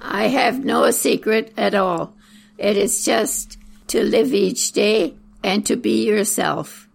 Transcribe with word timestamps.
I 0.00 0.28
have 0.28 0.64
no 0.64 0.90
secret 0.90 1.52
at 1.56 1.74
all. 1.74 2.14
It 2.58 2.76
is 2.76 3.04
just 3.04 3.58
to 3.88 4.02
live 4.02 4.32
each 4.32 4.72
day 4.72 5.14
and 5.42 5.66
to 5.66 5.76
be 5.76 6.06
yourself. 6.06 6.88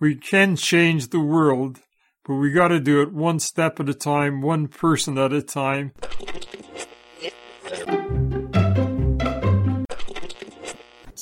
We 0.00 0.16
can 0.16 0.56
change 0.56 1.08
the 1.08 1.20
world, 1.20 1.80
but 2.26 2.34
we 2.34 2.52
got 2.52 2.68
to 2.68 2.80
do 2.80 3.00
it 3.00 3.12
one 3.12 3.38
step 3.38 3.80
at 3.80 3.88
a 3.88 3.94
time, 3.94 4.42
one 4.42 4.68
person 4.68 5.16
at 5.16 5.32
a 5.32 5.40
time. 5.40 5.92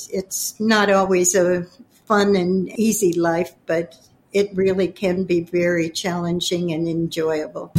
It's 0.09 0.59
not 0.59 0.91
always 0.91 1.33
a 1.33 1.65
fun 2.13 2.35
and 2.35 2.69
easy 2.77 3.11
life, 3.13 3.55
but 3.65 3.95
it 4.33 4.51
really 4.53 4.87
can 4.87 5.23
be 5.23 5.41
very 5.41 5.89
challenging 5.89 6.71
and 6.71 6.87
enjoyable. 6.87 7.73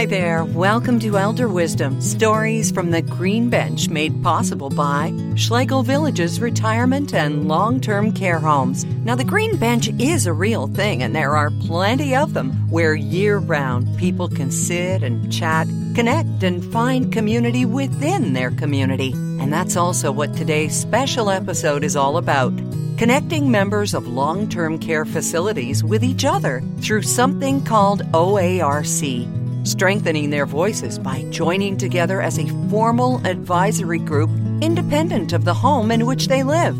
Hi 0.00 0.06
there. 0.06 0.46
Welcome 0.46 0.98
to 1.00 1.18
Elder 1.18 1.46
Wisdom 1.46 2.00
Stories 2.00 2.70
from 2.70 2.90
the 2.90 3.02
Green 3.02 3.50
Bench, 3.50 3.90
made 3.90 4.22
possible 4.22 4.70
by 4.70 5.12
Schlegel 5.36 5.82
Villages 5.82 6.40
Retirement 6.40 7.12
and 7.12 7.46
Long 7.46 7.82
Term 7.82 8.10
Care 8.10 8.38
Homes. 8.38 8.86
Now, 9.04 9.14
the 9.14 9.24
Green 9.24 9.58
Bench 9.58 9.90
is 9.98 10.24
a 10.24 10.32
real 10.32 10.68
thing, 10.68 11.02
and 11.02 11.14
there 11.14 11.36
are 11.36 11.50
plenty 11.66 12.16
of 12.16 12.32
them 12.32 12.52
where 12.70 12.94
year 12.94 13.40
round 13.40 13.98
people 13.98 14.26
can 14.26 14.50
sit 14.50 15.02
and 15.02 15.30
chat, 15.30 15.68
connect, 15.94 16.44
and 16.44 16.64
find 16.72 17.12
community 17.12 17.66
within 17.66 18.32
their 18.32 18.52
community. 18.52 19.12
And 19.12 19.52
that's 19.52 19.76
also 19.76 20.10
what 20.10 20.34
today's 20.34 20.74
special 20.74 21.28
episode 21.28 21.84
is 21.84 21.94
all 21.94 22.16
about 22.16 22.54
connecting 22.96 23.50
members 23.50 23.92
of 23.92 24.08
long 24.08 24.48
term 24.48 24.78
care 24.78 25.04
facilities 25.04 25.84
with 25.84 26.02
each 26.02 26.24
other 26.24 26.62
through 26.80 27.02
something 27.02 27.62
called 27.62 28.00
OARC 28.14 29.39
strengthening 29.64 30.30
their 30.30 30.46
voices 30.46 30.98
by 30.98 31.22
joining 31.30 31.76
together 31.76 32.20
as 32.20 32.38
a 32.38 32.48
formal 32.68 33.24
advisory 33.26 33.98
group 33.98 34.30
independent 34.60 35.32
of 35.32 35.44
the 35.44 35.54
home 35.54 35.90
in 35.90 36.06
which 36.06 36.28
they 36.28 36.42
live. 36.42 36.76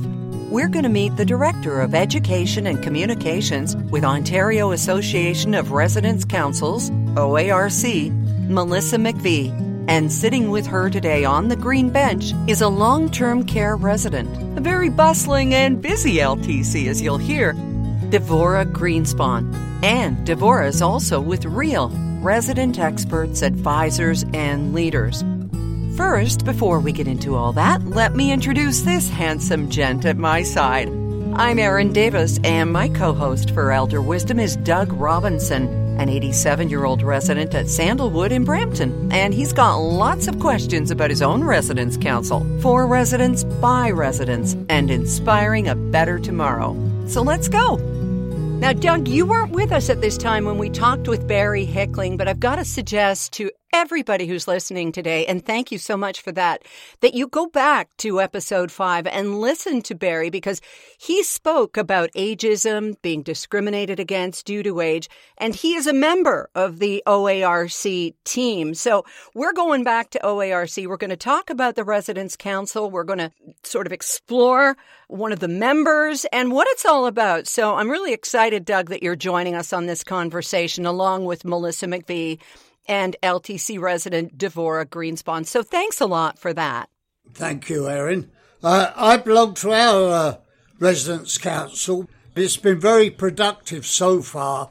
We're 0.51 0.69
going 0.69 0.83
to 0.83 0.89
meet 0.89 1.17
the 1.17 1.25
Director 1.25 1.81
of 1.81 1.95
Education 1.95 2.67
and 2.67 2.83
Communications 2.83 3.77
with 3.77 4.05
Ontario 4.05 4.73
Association 4.73 5.55
of 5.55 5.71
Residents 5.71 6.25
Councils, 6.25 6.91
OARC, 7.15 8.11
Melissa 8.49 8.97
McVie. 8.97 9.71
And 9.89 10.13
sitting 10.13 10.51
with 10.51 10.67
her 10.67 10.91
today 10.91 11.25
on 11.25 11.49
the 11.49 11.57
green 11.57 11.91
bench 11.91 12.33
is 12.49 12.61
a 12.61 12.69
long 12.69 13.11
term 13.11 13.45
care 13.45 13.77
resident, 13.77 14.59
a 14.59 14.61
very 14.61 14.89
bustling 14.89 15.55
and 15.55 15.81
busy 15.81 16.17
LTC, 16.17 16.89
as 16.89 17.01
you'll 17.01 17.19
hear, 17.19 17.55
Devora 18.11 18.71
Greenspan. 18.71 19.55
And 19.85 20.27
Devora 20.27 20.67
is 20.67 20.83
also 20.83 21.21
with 21.21 21.45
REAL, 21.45 21.91
resident 22.21 22.79
experts, 22.79 23.43
advisors, 23.43 24.25
and 24.35 24.75
leaders. 24.75 25.25
First, 25.97 26.45
before 26.45 26.81
we 26.81 26.93
get 26.93 27.09
into 27.09 27.35
all 27.35 27.53
that, 27.55 27.83
let 27.85 28.15
me 28.15 28.33
introduce 28.33 28.81
this 28.83 29.09
handsome 29.09 29.69
gent 29.71 30.05
at 30.05 30.17
my 30.17 30.43
side. 30.43 30.89
I'm 31.35 31.59
Erin 31.59 31.93
Davis, 31.93 32.39
and 32.45 32.73
my 32.73 32.89
co 32.89 33.13
host 33.13 33.53
for 33.53 33.73
Elder 33.73 34.03
Wisdom 34.03 34.39
is 34.39 34.57
Doug 34.57 34.93
Robinson, 34.93 35.69
an 35.99 36.09
87 36.09 36.69
year 36.69 36.85
old 36.85 37.03
resident 37.03 37.55
at 37.55 37.69
Sandalwood 37.69 38.33
in 38.33 38.45
Brampton. 38.45 39.11
And 39.13 39.33
he's 39.33 39.53
got 39.53 39.77
lots 39.77 40.27
of 40.27 40.39
questions 40.41 40.91
about 40.91 41.11
his 41.11 41.23
own 41.23 41.45
residence 41.45 41.97
council 41.97 42.47
for 42.61 42.87
residents, 42.87 43.45
by 43.45 43.91
residents, 43.91 44.57
and 44.69 44.91
inspiring 44.91 45.69
a 45.69 45.75
better 45.75 46.19
tomorrow. 46.19 46.77
So 47.07 47.23
let's 47.23 47.49
go. 47.49 47.90
Now, 48.61 48.75
Doug, 48.75 49.09
you 49.09 49.25
weren't 49.25 49.53
with 49.53 49.73
us 49.73 49.89
at 49.89 50.03
this 50.03 50.19
time 50.19 50.45
when 50.45 50.59
we 50.59 50.69
talked 50.69 51.09
with 51.09 51.27
Barry 51.27 51.65
Hickling, 51.65 52.19
but 52.19 52.29
I've 52.29 52.41
got 52.41 52.57
to 52.57 52.65
suggest 52.67 53.33
to 53.33 53.51
everybody 53.73 54.27
who's 54.27 54.49
listening 54.49 54.93
today, 54.93 55.27
and 55.27 55.45
thank 55.45 55.71
you 55.71 55.79
so 55.79 55.97
much 55.97 56.21
for 56.21 56.33
that, 56.33 56.65
that 57.01 57.15
you 57.15 57.29
go 57.29 57.47
back 57.47 57.89
to 57.99 58.21
episode 58.21 58.71
five 58.71 59.07
and 59.07 59.41
listen 59.41 59.83
to 59.83 59.95
Barry 59.95 60.31
because 60.31 60.61
he 60.99 61.23
spoke 61.23 61.77
about 61.77 62.11
ageism, 62.13 63.01
being 63.03 63.23
discriminated 63.23 64.01
against 64.01 64.47
due 64.47 64.63
to 64.63 64.81
age, 64.81 65.09
and 65.39 65.55
he 65.55 65.75
is 65.75 65.87
a 65.87 65.93
member 65.93 66.49
of 66.55 66.79
the 66.79 67.03
OARC 67.07 68.15
team. 68.25 68.75
So 68.75 69.05
we're 69.35 69.53
going 69.53 69.85
back 69.85 70.11
to 70.11 70.21
OARC. 70.21 70.87
We're 70.87 70.97
going 70.97 71.11
to 71.11 71.17
talk 71.17 71.51
about 71.51 71.77
the 71.77 71.85
Residents 71.85 72.37
Council. 72.37 72.91
We're 72.91 73.05
going 73.05 73.19
to 73.19 73.33
sort 73.63 73.87
of 73.87 73.93
explore 73.93 74.77
one 75.09 75.33
of 75.33 75.41
the 75.41 75.49
members 75.49 76.25
and 76.33 76.53
what 76.53 76.69
it's 76.71 76.87
all 76.87 77.07
about. 77.07 77.47
So 77.47 77.75
I'm 77.75 77.91
really 77.91 78.13
excited, 78.13 78.65
Doug, 78.65 78.91
that 78.91 79.03
you're 79.03 79.17
joining 79.17 79.55
us 79.55 79.73
on 79.73 79.87
this 79.87 80.05
conversation 80.05 80.87
along 80.87 81.25
with 81.25 81.45
Melissa 81.45 81.87
McVie 81.87 82.39
and 82.91 83.17
LTC 83.23 83.81
resident 83.81 84.37
Devora 84.37 84.85
Greenspan. 84.85 85.47
So 85.47 85.63
thanks 85.63 86.01
a 86.01 86.07
lot 86.07 86.39
for 86.41 86.53
that. 86.53 86.91
Thank 87.33 87.71
you, 87.71 87.89
Erin. 87.89 88.33
Uh, 88.63 88.93
I 88.97 89.17
belong 89.17 89.55
to 89.55 89.73
our 89.73 90.13
uh, 90.13 90.37
Residents 90.81 91.39
Council. 91.39 92.11
It's 92.35 92.57
been 92.57 92.81
very 92.81 93.09
productive 93.09 93.87
so 93.87 94.23
far. 94.23 94.71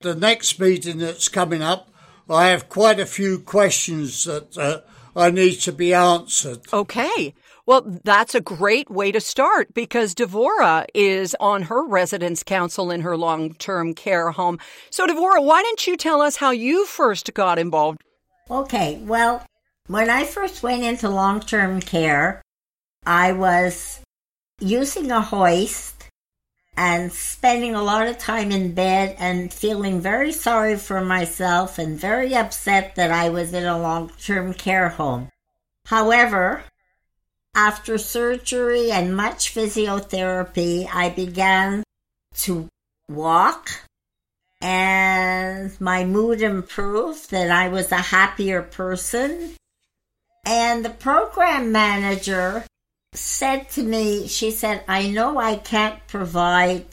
The 0.00 0.16
next 0.16 0.58
meeting 0.58 0.98
that's 0.98 1.28
coming 1.28 1.62
up, 1.62 1.88
I 2.28 2.48
have 2.48 2.68
quite 2.68 2.98
a 2.98 3.06
few 3.06 3.38
questions 3.38 4.24
that 4.24 4.58
uh, 4.58 4.80
I 5.14 5.30
need 5.30 5.60
to 5.60 5.72
be 5.72 5.94
answered. 5.94 6.60
Okay. 6.72 7.34
Well, 7.70 8.00
that's 8.02 8.34
a 8.34 8.40
great 8.40 8.90
way 8.90 9.12
to 9.12 9.20
start 9.20 9.74
because 9.74 10.12
Devora 10.12 10.86
is 10.92 11.36
on 11.38 11.62
her 11.62 11.86
residence 11.86 12.42
council 12.42 12.90
in 12.90 13.02
her 13.02 13.16
long 13.16 13.54
term 13.54 13.94
care 13.94 14.32
home. 14.32 14.58
So, 14.90 15.06
Devora, 15.06 15.40
why 15.40 15.62
don't 15.62 15.86
you 15.86 15.96
tell 15.96 16.20
us 16.20 16.34
how 16.34 16.50
you 16.50 16.84
first 16.84 17.32
got 17.32 17.60
involved? 17.60 18.02
Okay, 18.50 18.98
well, 19.04 19.46
when 19.86 20.10
I 20.10 20.24
first 20.24 20.64
went 20.64 20.82
into 20.82 21.08
long 21.08 21.38
term 21.38 21.78
care, 21.78 22.42
I 23.06 23.30
was 23.30 24.00
using 24.58 25.12
a 25.12 25.20
hoist 25.20 26.08
and 26.76 27.12
spending 27.12 27.76
a 27.76 27.84
lot 27.84 28.08
of 28.08 28.18
time 28.18 28.50
in 28.50 28.74
bed 28.74 29.14
and 29.16 29.54
feeling 29.54 30.00
very 30.00 30.32
sorry 30.32 30.76
for 30.76 31.00
myself 31.00 31.78
and 31.78 31.96
very 31.96 32.34
upset 32.34 32.96
that 32.96 33.12
I 33.12 33.28
was 33.28 33.54
in 33.54 33.64
a 33.64 33.78
long 33.78 34.10
term 34.20 34.54
care 34.54 34.88
home. 34.88 35.28
However, 35.86 36.64
after 37.54 37.98
surgery 37.98 38.90
and 38.90 39.16
much 39.16 39.54
physiotherapy, 39.54 40.88
I 40.92 41.10
began 41.10 41.82
to 42.34 42.68
walk 43.08 43.70
and 44.60 45.78
my 45.80 46.04
mood 46.04 46.42
improved 46.42 47.30
that 47.30 47.50
I 47.50 47.68
was 47.68 47.90
a 47.92 47.96
happier 47.96 48.62
person. 48.62 49.54
And 50.44 50.84
the 50.84 50.90
program 50.90 51.72
manager 51.72 52.64
said 53.14 53.70
to 53.70 53.82
me, 53.82 54.26
she 54.28 54.50
said, 54.50 54.84
I 54.86 55.08
know 55.08 55.38
I 55.38 55.56
can't 55.56 56.06
provide 56.06 56.84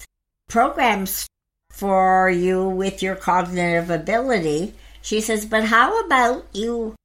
programs 0.48 1.28
for 1.72 2.30
you 2.30 2.68
with 2.68 3.04
your 3.04 3.16
cognitive 3.16 3.90
ability. 3.90 4.74
She 5.02 5.22
says, 5.22 5.46
but 5.46 5.66
how 5.66 6.00
about 6.06 6.46
you 6.54 6.96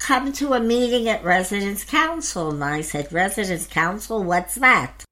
come 0.00 0.32
to 0.32 0.54
a 0.54 0.60
meeting 0.60 1.08
at 1.08 1.22
Residence 1.22 1.84
Council. 1.84 2.50
And 2.50 2.64
I 2.64 2.80
said, 2.80 3.12
Residence 3.12 3.66
Council, 3.66 4.24
what's 4.24 4.56
that? 4.56 5.04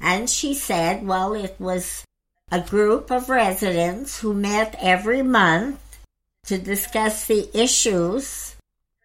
And 0.00 0.30
she 0.30 0.54
said, 0.54 1.06
well, 1.06 1.34
it 1.34 1.56
was 1.58 2.04
a 2.50 2.60
group 2.60 3.10
of 3.10 3.28
residents 3.28 4.20
who 4.20 4.32
met 4.32 4.76
every 4.80 5.22
month 5.22 5.78
to 6.46 6.58
discuss 6.58 7.26
the 7.26 7.48
issues 7.54 8.56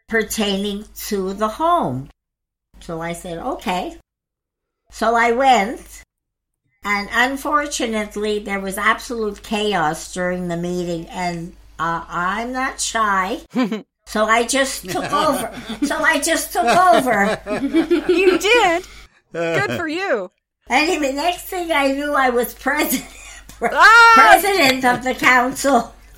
pertaining 0.07 0.85
to 1.07 1.33
the 1.33 1.47
home. 1.47 2.09
So 2.80 3.01
I 3.01 3.13
said, 3.13 3.38
okay. 3.38 3.97
So 4.92 5.15
I 5.15 5.31
went, 5.33 6.03
and 6.83 7.09
unfortunately, 7.12 8.39
there 8.39 8.59
was 8.59 8.77
absolute 8.77 9.44
chaos 9.44 10.13
during 10.13 10.47
the 10.47 10.57
meeting, 10.57 11.07
and 11.07 11.56
uh, 11.77 12.06
I'm 12.07 12.53
not 12.53 12.80
shy. 12.80 13.42
So 14.07 14.25
I 14.25 14.45
just 14.45 14.89
took 14.89 15.04
over. 15.13 15.54
so 15.86 15.98
I 15.98 16.19
just 16.19 16.54
took 16.54 16.65
over. 16.65 17.39
you 18.12 18.39
did. 18.39 18.88
Good 19.33 19.71
for 19.71 19.88
you. 19.88 20.31
Anyway, 20.69 21.13
next 21.13 21.44
thing 21.44 21.71
I 21.71 21.92
knew, 21.92 22.13
I 22.13 22.30
was 22.30 22.54
president, 22.54 23.09
ah! 23.62 24.12
president 24.15 24.83
of 24.83 25.04
the 25.04 25.13
council. 25.13 25.94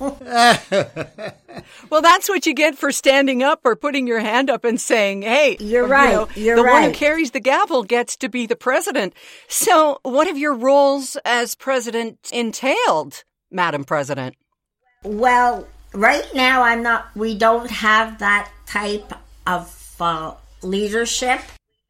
well, 1.90 2.00
that's 2.00 2.28
what 2.28 2.46
you 2.46 2.54
get 2.54 2.78
for 2.78 2.90
standing 2.90 3.42
up 3.42 3.60
or 3.64 3.76
putting 3.76 4.06
your 4.06 4.18
hand 4.18 4.48
up 4.48 4.64
and 4.64 4.80
saying, 4.80 5.22
"Hey, 5.22 5.58
you're 5.60 5.86
right. 5.86 6.12
know, 6.12 6.28
you're 6.34 6.56
the 6.56 6.62
right. 6.62 6.72
one 6.72 6.82
who 6.84 6.92
carries 6.92 7.32
the 7.32 7.40
gavel 7.40 7.82
gets 7.82 8.16
to 8.16 8.30
be 8.30 8.46
the 8.46 8.56
president." 8.56 9.12
So, 9.46 9.98
what 10.02 10.26
have 10.26 10.38
your 10.38 10.54
roles 10.54 11.18
as 11.24 11.54
president 11.54 12.30
entailed, 12.32 13.24
Madam 13.50 13.84
President? 13.84 14.36
Well, 15.04 15.68
right 15.92 16.26
now 16.34 16.62
I'm 16.62 16.82
not 16.82 17.14
we 17.14 17.36
don't 17.36 17.70
have 17.70 18.18
that 18.18 18.50
type 18.66 19.12
of 19.46 19.94
uh, 20.00 20.34
leadership. 20.62 21.40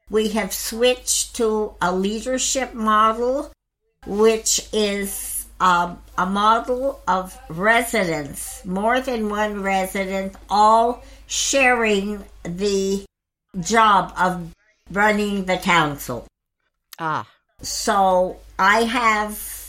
We 0.09 0.31
have 0.31 0.53
switched 0.53 1.37
to 1.37 1.75
a 1.81 1.95
leadership 1.95 2.75
model, 2.75 3.53
which 4.07 4.69
is 4.73 5.47
um, 5.61 6.03
a 6.19 6.27
model 6.27 7.01
of 7.07 7.39
residents, 7.49 8.65
more 8.65 9.01
than 9.01 9.29
one 9.29 9.63
resident, 9.63 10.35
all 10.49 11.05
sharing 11.27 12.25
the 12.43 13.05
job 13.61 14.13
of 14.19 14.53
running 14.91 15.45
the 15.45 15.59
council. 15.59 16.27
Ah. 16.99 17.29
So 17.63 18.39
I 18.59 18.85
have 18.85 19.60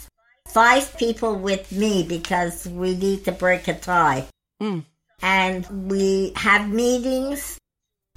five 0.53 0.97
people 0.97 1.35
with 1.35 1.71
me 1.71 2.03
because 2.03 2.67
we 2.67 2.95
need 2.95 3.25
to 3.25 3.31
break 3.31 3.67
a 3.67 3.73
tie. 3.73 4.27
Mm. 4.61 4.85
And 5.21 5.89
we 5.89 6.33
have 6.35 6.69
meetings 6.69 7.57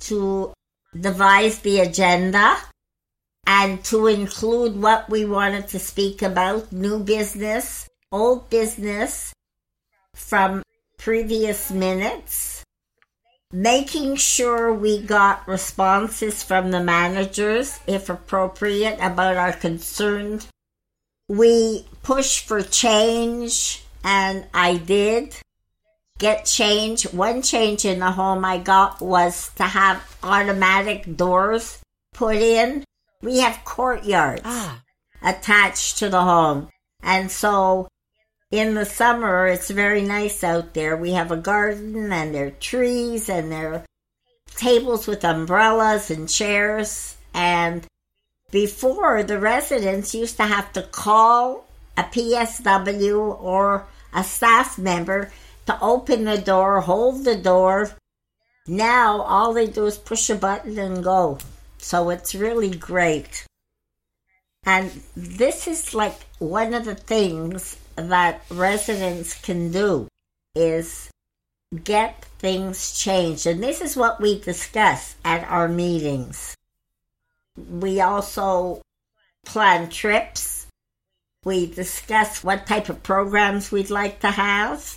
to 0.01 0.53
devise 0.99 1.59
the 1.61 1.81
agenda 1.81 2.57
and 3.47 3.85
to 3.85 4.07
include 4.07 4.81
what 4.81 5.09
we 5.11 5.25
wanted 5.25 5.69
to 5.69 5.79
speak 5.79 6.23
about 6.23 6.73
new 6.73 6.99
business, 7.03 7.89
old 8.11 8.49
business 8.49 9.33
from 10.15 10.63
previous 10.99 11.71
minutes, 11.71 12.65
making 13.53 14.17
sure 14.17 14.73
we 14.73 15.01
got 15.03 15.47
responses 15.47 16.43
from 16.43 16.71
the 16.71 16.83
managers, 16.83 17.79
if 17.87 18.09
appropriate, 18.09 18.99
about 19.01 19.37
our 19.37 19.53
concerns. 19.53 20.49
We 21.29 21.87
push 22.03 22.43
for 22.43 22.63
change, 22.63 23.83
and 24.03 24.47
I 24.53 24.77
did 24.77 25.37
get 26.19 26.45
change. 26.45 27.05
One 27.13 27.43
change 27.43 27.85
in 27.85 28.01
the 28.01 28.13
home 28.13 28.45
I 28.45 28.59
got 28.59 29.01
was 29.01 29.51
to 29.57 29.65
have 29.65 30.17
automatic 30.23 31.17
doors 31.17 31.81
put 32.13 32.37
in. 32.37 32.85
We 33.23 33.39
have 33.39 33.65
courtyards 33.65 34.43
Ah. 34.45 34.83
attached 35.23 35.99
to 35.99 36.09
the 36.11 36.21
home. 36.23 36.69
And 37.03 37.31
so 37.31 37.89
in 38.51 38.75
the 38.75 38.85
summer, 38.85 39.47
it's 39.47 39.71
very 39.71 40.03
nice 40.03 40.45
out 40.45 40.75
there. 40.75 40.97
We 40.97 41.13
have 41.13 41.33
a 41.33 41.37
garden 41.37 42.13
and 42.13 42.35
there 42.35 42.47
are 42.49 42.51
trees 42.51 43.29
and 43.29 43.51
there 43.51 43.73
are 43.75 43.85
tables 44.57 45.07
with 45.07 45.25
umbrellas 45.25 46.11
and 46.11 46.29
chairs. 46.29 47.17
And 47.33 47.87
before, 48.55 49.25
the 49.25 49.41
residents 49.41 50.15
used 50.15 50.37
to 50.37 50.45
have 50.45 50.73
to 50.75 50.83
call 50.83 51.67
a 51.97 52.05
PSW 52.05 53.43
or 53.43 53.85
a 54.15 54.23
staff 54.23 54.79
member 54.79 55.33
to 55.67 55.77
open 55.83 56.23
the 56.23 56.39
door, 56.39 56.81
hold 56.81 57.25
the 57.25 57.35
door. 57.35 57.91
Now, 58.69 59.23
all 59.23 59.53
they 59.53 59.67
do 59.67 59.87
is 59.87 59.99
push 59.99 60.31
a 60.31 60.37
button 60.37 60.79
and 60.79 61.03
go. 61.03 61.39
So 61.79 62.11
it's 62.11 62.33
really 62.33 62.71
great. 62.71 63.45
And 64.65 65.03
this 65.17 65.67
is 65.67 65.93
like 65.93 66.15
one 66.39 66.75
of 66.75 66.85
the 66.85 66.95
things 66.95 67.77
that 67.97 68.43
residents 68.51 69.35
can 69.35 69.73
do 69.73 70.07
is 70.55 71.11
get 71.83 72.25
things 72.39 72.97
changed. 72.97 73.49
And 73.49 73.61
this 73.61 73.81
is 73.81 73.97
what 73.97 74.21
we 74.21 74.39
discuss 74.39 75.17
at 75.25 75.43
our 75.51 75.67
meetings. 75.67 76.55
We 77.57 78.01
also 78.01 78.83
plan 79.45 79.89
trips. 79.89 80.67
We 81.45 81.67
discuss 81.67 82.43
what 82.43 82.67
type 82.67 82.89
of 82.89 83.03
programs 83.03 83.71
we'd 83.71 83.91
like 83.91 84.21
to 84.21 84.31
have. 84.31 84.97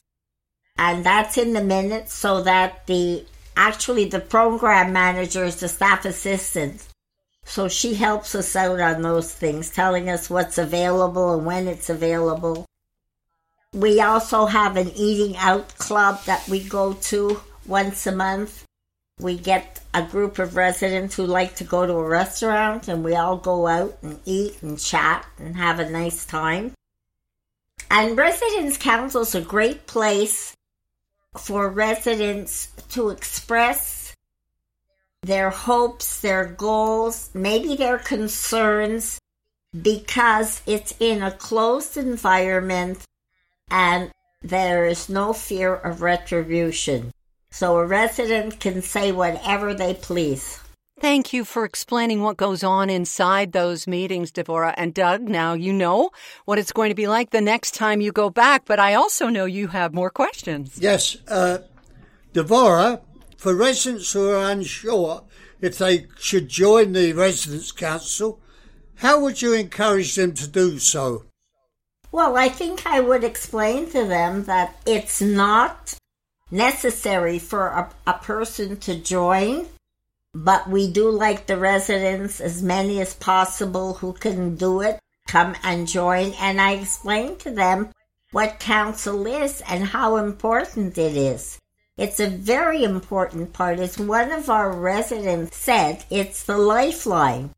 And 0.77 1.04
that's 1.04 1.38
in 1.38 1.54
the 1.54 1.63
minutes 1.63 2.13
so 2.13 2.44
that 2.44 2.88
the 2.88 3.25
actually 3.56 4.06
the 4.06 4.19
program 4.19 4.94
manager 4.94 5.44
is 5.44 5.59
the 5.59 5.68
staff 5.68 6.06
assistant. 6.06 6.88
So 7.44 7.68
she 7.68 7.95
helps 7.95 8.36
us 8.36 8.56
out 8.56 8.80
on 8.80 9.01
those 9.01 9.33
things, 9.33 9.69
telling 9.69 10.09
us 10.09 10.30
what's 10.30 10.57
available 10.57 11.33
and 11.33 11.45
when 11.45 11.68
it's 11.68 11.89
available. 11.89 12.65
We 13.74 14.01
also 14.01 14.45
have 14.45 14.77
an 14.77 14.92
eating 14.95 15.36
out 15.38 15.77
club 15.77 16.24
that 16.25 16.48
we 16.48 16.63
go 16.63 16.94
to 16.94 17.42
once 17.65 18.06
a 18.06 18.12
month. 18.12 18.67
We 19.19 19.38
get 19.38 19.80
a 19.94 20.04
group 20.04 20.38
of 20.38 20.56
residents 20.56 21.16
who 21.16 21.25
like 21.25 21.56
to 21.56 21.64
go 21.64 21.86
to 21.86 21.94
a 21.94 22.08
restaurant 22.08 22.88
and 22.88 23.04
we 23.04 23.16
all 23.16 23.38
go 23.38 23.66
out 23.66 23.98
and 24.04 24.19
eat 24.25 24.62
and 24.62 24.80
chat 24.80 25.25
and 25.40 25.56
have 25.58 25.80
a 25.80 25.90
nice 25.90 26.25
time. 26.25 26.74
And 27.90 28.18
Residents 28.18 28.78
Council 28.78 29.22
is 29.22 29.34
a 29.34 29.42
great 29.42 29.88
place 29.88 30.56
for 31.36 31.69
residents 31.69 32.68
to 32.90 33.10
express 33.10 34.16
their 35.24 35.50
hopes, 35.50 36.22
their 36.22 36.46
goals, 36.46 37.30
maybe 37.34 37.75
their 37.75 37.98
concerns, 37.98 39.19
because 39.81 40.62
it's 40.66 40.94
in 41.00 41.24
a 41.24 41.31
closed 41.31 41.98
environment 41.98 43.04
and 43.69 44.12
there 44.42 44.86
is 44.86 45.10
no 45.10 45.34
fear 45.34 45.74
of 45.74 46.02
retribution. 46.02 47.12
So 47.57 47.75
a 47.77 47.88
resident 47.88 48.59
can 48.59 48.83
say 48.83 49.12
whatever 49.12 49.74
they 49.74 49.95
please. 49.95 50.59
Thank 51.00 51.33
you 51.33 51.44
for 51.44 51.65
explaining 51.65 52.21
what 52.21 52.38
goes 52.38 52.63
on 52.63 52.88
inside 52.92 53.51
those 53.51 53.88
meetings, 53.88 54.31
Devora. 54.31 54.75
And 54.77 54.94
Doug, 54.94 55.24
now 55.24 55.54
you 55.54 55.74
know 55.74 56.12
what 56.45 56.59
it's 56.59 56.71
going 56.71 56.89
to 56.89 56.95
be 56.95 57.07
like 57.07 57.31
the 57.31 57.42
next 57.42 57.74
time 57.74 58.00
you 58.00 58.12
go 58.12 58.30
back, 58.30 58.65
but 58.65 58.80
I 58.80 58.94
also 58.94 59.27
know 59.27 59.45
you 59.45 59.69
have 59.69 59.92
more 59.92 60.12
questions. 60.12 60.77
Yes, 60.80 61.18
uh, 61.27 61.57
Devora, 62.31 63.01
for 63.38 63.56
residents 63.56 64.13
who 64.13 64.30
are 64.30 64.51
unsure 64.51 65.24
if 65.59 65.80
they 65.80 66.06
should 66.19 66.50
join 66.50 66.94
the 66.94 67.13
Residents' 67.13 67.71
Council, 67.71 68.39
how 68.98 69.19
would 69.19 69.42
you 69.42 69.56
encourage 69.56 70.13
them 70.13 70.36
to 70.36 70.48
do 70.48 70.77
so? 70.77 71.25
Well, 72.12 72.38
I 72.38 72.50
think 72.50 72.86
I 72.86 73.00
would 73.00 73.24
explain 73.24 73.89
to 73.89 74.06
them 74.06 74.44
that 74.44 74.75
it's 74.86 75.21
not 75.21 75.98
necessary 76.52 77.40
for 77.40 77.68
a, 77.68 77.90
a 78.06 78.14
person 78.14 78.78
to 78.78 78.96
join, 78.96 79.68
but 80.34 80.70
we 80.70 80.92
do 80.92 81.10
like 81.10 81.48
the 81.48 81.58
residents, 81.58 82.40
as 82.40 82.62
many 82.62 83.02
as 83.02 83.14
possible 83.14 83.96
who 83.96 84.14
can 84.14 84.56
do 84.56 84.82
it, 84.82 85.00
come 85.28 85.56
and 85.64 85.88
join. 85.88 86.34
And 86.40 86.62
I 86.62 86.74
explain 86.74 87.38
to 87.38 87.52
them 87.52 87.90
what 88.32 88.60
council 88.60 89.26
is 89.26 89.62
and 89.68 89.84
how 89.84 90.18
important 90.18 90.98
it 90.98 91.16
is. 91.18 91.60
It's 91.98 92.20
a 92.20 92.30
very 92.30 92.84
important 92.84 93.54
part. 93.54 93.80
As 93.80 93.98
one 93.98 94.32
of 94.32 94.50
our 94.50 94.72
residents 94.72 95.58
said, 95.58 96.06
it's 96.12 96.44
the 96.44 96.57
lifeline 96.57 97.50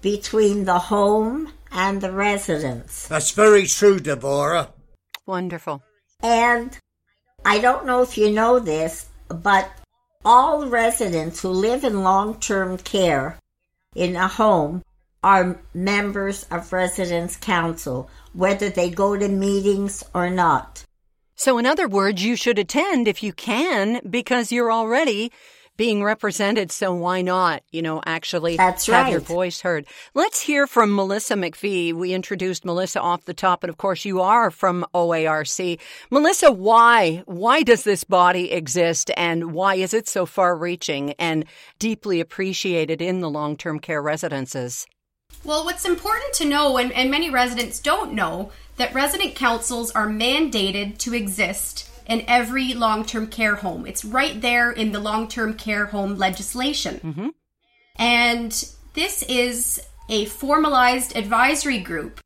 between 0.00 0.64
the 0.64 0.78
home 0.78 1.52
and 1.72 2.00
the 2.00 2.12
residents. 2.12 3.08
That's 3.08 3.32
very 3.32 3.66
true, 3.66 3.98
Deborah. 3.98 4.70
Wonderful. 5.26 5.82
And 6.22 6.78
I 7.44 7.58
don't 7.58 7.86
know 7.86 8.02
if 8.02 8.18
you 8.18 8.30
know 8.30 8.58
this, 8.58 9.08
but 9.28 9.70
all 10.24 10.66
residents 10.66 11.40
who 11.40 11.48
live 11.48 11.84
in 11.84 12.02
long 12.02 12.38
term 12.38 12.76
care 12.78 13.38
in 13.94 14.16
a 14.16 14.28
home 14.28 14.82
are 15.22 15.60
members 15.74 16.44
of 16.50 16.72
Residents 16.72 17.36
Council, 17.36 18.08
whether 18.32 18.70
they 18.70 18.90
go 18.90 19.16
to 19.16 19.28
meetings 19.28 20.02
or 20.14 20.30
not. 20.30 20.84
So, 21.34 21.58
in 21.58 21.66
other 21.66 21.88
words, 21.88 22.22
you 22.24 22.36
should 22.36 22.58
attend 22.58 23.08
if 23.08 23.22
you 23.22 23.32
can 23.32 24.00
because 24.08 24.52
you're 24.52 24.72
already 24.72 25.32
being 25.76 26.02
represented. 26.02 26.70
So, 26.70 26.94
why 26.94 27.22
not, 27.22 27.62
you 27.70 27.82
know, 27.82 28.02
actually 28.04 28.56
That's 28.56 28.86
have 28.86 29.08
your 29.08 29.20
voice 29.20 29.60
heard? 29.60 29.86
Let's 30.14 30.40
hear 30.40 30.66
from 30.66 30.94
Melissa 30.94 31.34
McVie. 31.34 31.92
We 31.92 32.12
introduced 32.12 32.64
Melissa 32.64 33.00
off 33.00 33.24
the 33.24 33.34
top, 33.34 33.62
and 33.62 33.70
of 33.70 33.78
course, 33.78 34.04
you 34.04 34.20
are 34.20 34.50
from 34.50 34.86
OARC. 34.94 35.80
Melissa, 36.10 36.52
why? 36.52 37.22
Why 37.26 37.62
does 37.62 37.84
this 37.84 38.04
body 38.04 38.52
exist 38.52 39.10
and 39.16 39.52
why 39.52 39.76
is 39.76 39.94
it 39.94 40.08
so 40.08 40.26
far 40.26 40.56
reaching 40.56 41.12
and 41.12 41.44
deeply 41.78 42.20
appreciated 42.20 43.02
in 43.02 43.20
the 43.20 43.30
long 43.30 43.56
term 43.56 43.80
care 43.80 44.02
residences? 44.02 44.86
Well, 45.44 45.64
what's 45.64 45.86
important 45.86 46.34
to 46.34 46.44
know, 46.44 46.76
and, 46.76 46.92
and 46.92 47.10
many 47.10 47.30
residents 47.30 47.80
don't 47.80 48.12
know, 48.12 48.52
that 48.76 48.94
resident 48.94 49.34
councils 49.34 49.90
are 49.92 50.06
mandated 50.06 50.98
to 50.98 51.14
exist 51.14 51.89
in 52.10 52.24
every 52.26 52.74
long 52.74 53.06
term 53.06 53.28
care 53.28 53.54
home. 53.54 53.86
It's 53.86 54.04
right 54.04 54.38
there 54.38 54.70
in 54.70 54.92
the 54.92 55.00
long 55.00 55.28
term 55.28 55.54
care 55.54 55.86
home 55.86 56.16
legislation. 56.16 57.00
And 57.96 58.52
this 58.94 59.22
is 59.22 59.80
a 60.08 60.24
formalized 60.26 61.16
advisory 61.16 61.78
group 61.78 62.20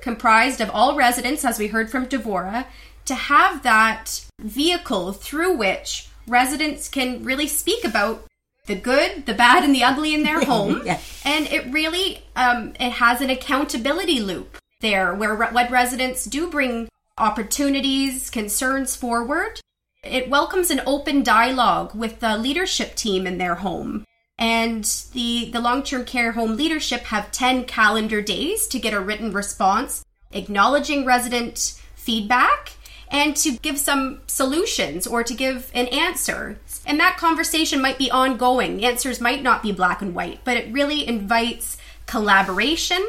comprised 0.00 0.60
of 0.60 0.70
all 0.70 0.96
residents, 0.96 1.44
as 1.44 1.58
we 1.58 1.66
heard 1.66 1.90
from 1.90 2.06
Devora, 2.06 2.66
to 3.06 3.14
have 3.14 3.62
that 3.64 4.24
vehicle 4.38 5.12
through 5.12 5.56
which 5.56 6.08
residents 6.28 6.88
can 6.88 7.24
really 7.24 7.48
speak 7.48 7.84
about 7.84 8.24
the 8.66 8.76
good, 8.76 9.26
the 9.26 9.34
bad, 9.34 9.64
and 9.64 9.74
the 9.74 9.82
ugly 9.82 10.14
in 10.14 10.22
their 10.22 10.44
home. 10.52 10.82
Yeah. 10.84 11.00
And 11.24 11.46
it 11.48 11.72
really 11.72 12.22
um, 12.36 12.74
it 12.78 12.92
has 12.92 13.20
an 13.20 13.30
accountability 13.30 14.20
loop 14.20 14.58
there, 14.80 15.12
where 15.12 15.34
re- 15.34 15.48
what 15.50 15.70
residents 15.70 16.24
do 16.24 16.50
bring 16.50 16.88
opportunities, 17.18 18.30
concerns 18.30 18.96
forward, 18.96 19.60
It 20.02 20.28
welcomes 20.28 20.70
an 20.70 20.82
open 20.84 21.22
dialogue 21.22 21.94
with 21.94 22.20
the 22.20 22.36
leadership 22.36 22.94
team 22.94 23.26
in 23.26 23.38
their 23.38 23.54
home. 23.54 24.04
And 24.36 24.84
the, 25.12 25.50
the 25.50 25.60
long 25.60 25.82
term 25.82 26.04
care 26.04 26.32
home 26.32 26.56
leadership 26.56 27.04
have 27.04 27.32
10 27.32 27.64
calendar 27.64 28.20
days 28.20 28.66
to 28.68 28.78
get 28.78 28.92
a 28.92 29.00
written 29.00 29.32
response 29.32 30.04
acknowledging 30.32 31.04
resident 31.04 31.80
feedback 31.94 32.72
and 33.08 33.36
to 33.36 33.52
give 33.58 33.78
some 33.78 34.20
solutions 34.26 35.06
or 35.06 35.22
to 35.22 35.32
give 35.32 35.70
an 35.74 35.86
answer. 35.86 36.58
And 36.84 36.98
that 36.98 37.16
conversation 37.16 37.80
might 37.80 37.96
be 37.96 38.10
ongoing. 38.10 38.84
Answers 38.84 39.20
might 39.20 39.42
not 39.42 39.62
be 39.62 39.72
black 39.72 40.02
and 40.02 40.14
white, 40.14 40.40
but 40.44 40.56
it 40.56 40.72
really 40.72 41.06
invites 41.06 41.78
collaboration 42.06 43.02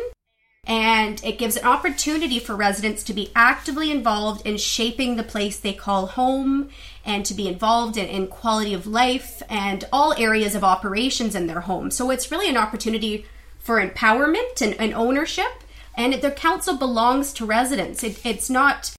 and 0.67 1.23
it 1.23 1.37
gives 1.37 1.57
an 1.57 1.65
opportunity 1.65 2.39
for 2.39 2.55
residents 2.55 3.03
to 3.03 3.13
be 3.13 3.31
actively 3.35 3.91
involved 3.91 4.45
in 4.45 4.57
shaping 4.57 5.15
the 5.15 5.23
place 5.23 5.59
they 5.59 5.73
call 5.73 6.07
home 6.07 6.69
and 7.05 7.25
to 7.25 7.33
be 7.33 7.47
involved 7.47 7.97
in, 7.97 8.07
in 8.07 8.27
quality 8.27 8.73
of 8.73 8.87
life 8.87 9.43
and 9.47 9.83
all 9.93 10.13
areas 10.17 10.55
of 10.55 10.63
operations 10.63 11.35
in 11.35 11.45
their 11.45 11.61
home. 11.61 11.91
So 11.91 12.09
it's 12.09 12.31
really 12.31 12.49
an 12.49 12.57
opportunity 12.57 13.25
for 13.59 13.79
empowerment 13.79 14.61
and, 14.61 14.73
and 14.79 14.93
ownership. 14.93 15.63
And 15.95 16.13
the 16.15 16.31
council 16.31 16.75
belongs 16.75 17.31
to 17.33 17.45
residents. 17.45 18.03
It, 18.03 18.25
it's 18.25 18.49
not 18.49 18.95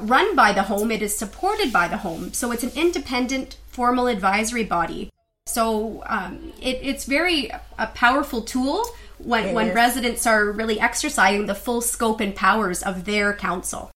run 0.00 0.34
by 0.34 0.52
the 0.52 0.64
home, 0.64 0.90
it 0.90 1.02
is 1.02 1.16
supported 1.16 1.72
by 1.72 1.88
the 1.88 1.98
home. 1.98 2.32
So 2.32 2.50
it's 2.52 2.62
an 2.62 2.72
independent 2.74 3.58
formal 3.68 4.06
advisory 4.06 4.64
body. 4.64 5.10
So 5.46 6.02
um, 6.06 6.52
it, 6.60 6.78
it's 6.82 7.04
very 7.04 7.50
a 7.78 7.88
powerful 7.88 8.42
tool 8.42 8.86
when, 9.24 9.48
It 9.48 9.54
when 9.54 9.68
is. 9.68 9.74
residents 9.74 10.26
are 10.26 10.50
really 10.50 10.78
exercising 10.80 11.46
the 11.46 11.54
full 11.54 11.80
scope 11.80 12.20
and 12.20 12.34
powers 12.34 12.82
of 12.82 13.04
their 13.04 13.32
council. 13.34 13.90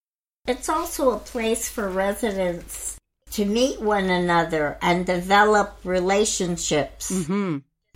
It's 0.46 0.68
also 0.68 1.10
a 1.10 1.18
place 1.18 1.68
for 1.68 1.88
residents 1.88 2.96
to 3.32 3.44
meet 3.44 3.80
one 3.80 4.08
another 4.08 4.78
and 4.80 5.04
develop 5.04 5.78
relationships, 5.84 7.28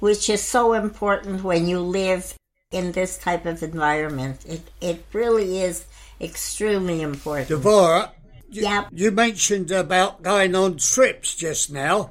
which 0.00 0.28
is 0.28 0.42
so 0.42 0.72
important 0.74 1.44
when 1.44 1.66
you 1.68 1.80
live 1.80 2.34
in 2.70 2.92
this 2.92 3.18
type 3.18 3.46
of 3.46 3.62
environment. 3.62 4.44
It, 4.46 4.62
it 4.80 5.04
really 5.12 5.60
is 5.60 5.84
extremely 6.20 7.02
important. 7.02 7.48
Devora, 7.48 8.10
you, 8.50 8.62
Yep. 8.62 8.88
you 8.92 9.10
mentioned 9.12 9.70
about 9.70 10.22
going 10.22 10.54
on 10.54 10.76
trips 10.78 11.34
just 11.36 11.70
now, 11.72 12.10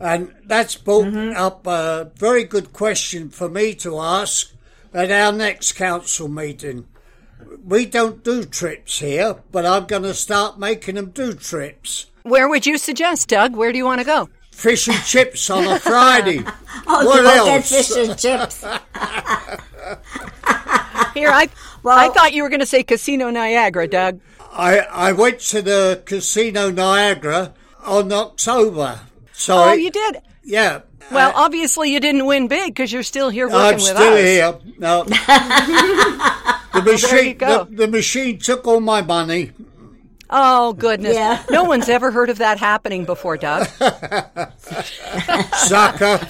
and 0.00 0.34
that's 0.46 0.76
brought 0.76 1.06
Mm-hmm. 1.06 1.36
up 1.36 1.66
a 1.66 2.10
very 2.16 2.44
good 2.44 2.72
question 2.72 3.30
for 3.30 3.48
me 3.48 3.74
to 3.74 3.98
ask 4.00 4.52
at 4.96 5.10
our 5.10 5.32
next 5.32 5.72
council 5.72 6.28
meeting. 6.28 6.86
We 7.64 7.84
don't 7.86 8.24
do 8.24 8.44
trips 8.44 8.98
here, 9.00 9.36
but 9.52 9.66
I'm 9.66 9.86
going 9.86 10.04
to 10.04 10.14
start 10.14 10.58
making 10.58 10.94
them 10.94 11.10
do 11.10 11.34
trips. 11.34 12.06
Where 12.22 12.48
would 12.48 12.66
you 12.66 12.78
suggest, 12.78 13.28
Doug? 13.28 13.54
Where 13.54 13.72
do 13.72 13.78
you 13.78 13.84
want 13.84 14.00
to 14.00 14.06
go? 14.06 14.28
Fish 14.52 14.88
and 14.88 15.02
chips 15.04 15.50
on 15.50 15.64
a 15.66 15.78
Friday. 15.80 16.42
Oh, 16.88 17.04
what 17.04 17.16
you 17.16 17.22
will 17.24 17.44
get 17.46 17.56
else? 17.56 17.68
fish 17.88 17.96
and 18.08 18.16
chips. 18.18 18.62
Here, 21.14 21.30
I 21.30 21.48
Well- 21.82 21.98
I 21.98 22.08
thought 22.10 22.32
you 22.32 22.42
were 22.42 22.48
going 22.48 22.60
to 22.60 22.66
say 22.66 22.82
Casino 22.82 23.30
Niagara, 23.30 23.88
Doug. 23.88 24.20
I, 24.52 24.80
I 24.80 25.12
went 25.12 25.40
to 25.40 25.62
the 25.62 26.02
Casino 26.04 26.70
Niagara 26.70 27.54
on 27.84 28.12
October. 28.12 29.00
So 29.32 29.56
Oh, 29.56 29.72
you 29.72 29.90
did. 29.90 30.18
yeah. 30.44 30.80
Well, 31.10 31.30
I- 31.34 31.44
obviously 31.44 31.92
you 31.92 32.00
didn't 32.00 32.26
win 32.26 32.48
big 32.48 32.74
because 32.74 32.92
you're 32.92 33.02
still 33.02 33.28
here 33.30 33.46
working 33.46 33.60
I'm 33.60 33.74
with 33.74 33.82
still 33.84 34.12
us. 34.14 34.20
here. 34.20 34.58
No. 34.78 35.04
the 35.04 36.82
machine, 36.84 37.36
go. 37.38 37.64
The, 37.64 37.76
the 37.76 37.88
machine 37.88 38.38
took 38.38 38.66
all 38.66 38.80
my 38.80 39.02
money. 39.02 39.52
Oh 40.28 40.72
goodness! 40.72 41.14
Yeah. 41.14 41.42
No 41.50 41.64
one's 41.64 41.88
ever 41.88 42.10
heard 42.10 42.30
of 42.30 42.38
that 42.38 42.58
happening 42.58 43.04
before, 43.04 43.36
Doug. 43.36 43.66
Sucker. 45.54 46.20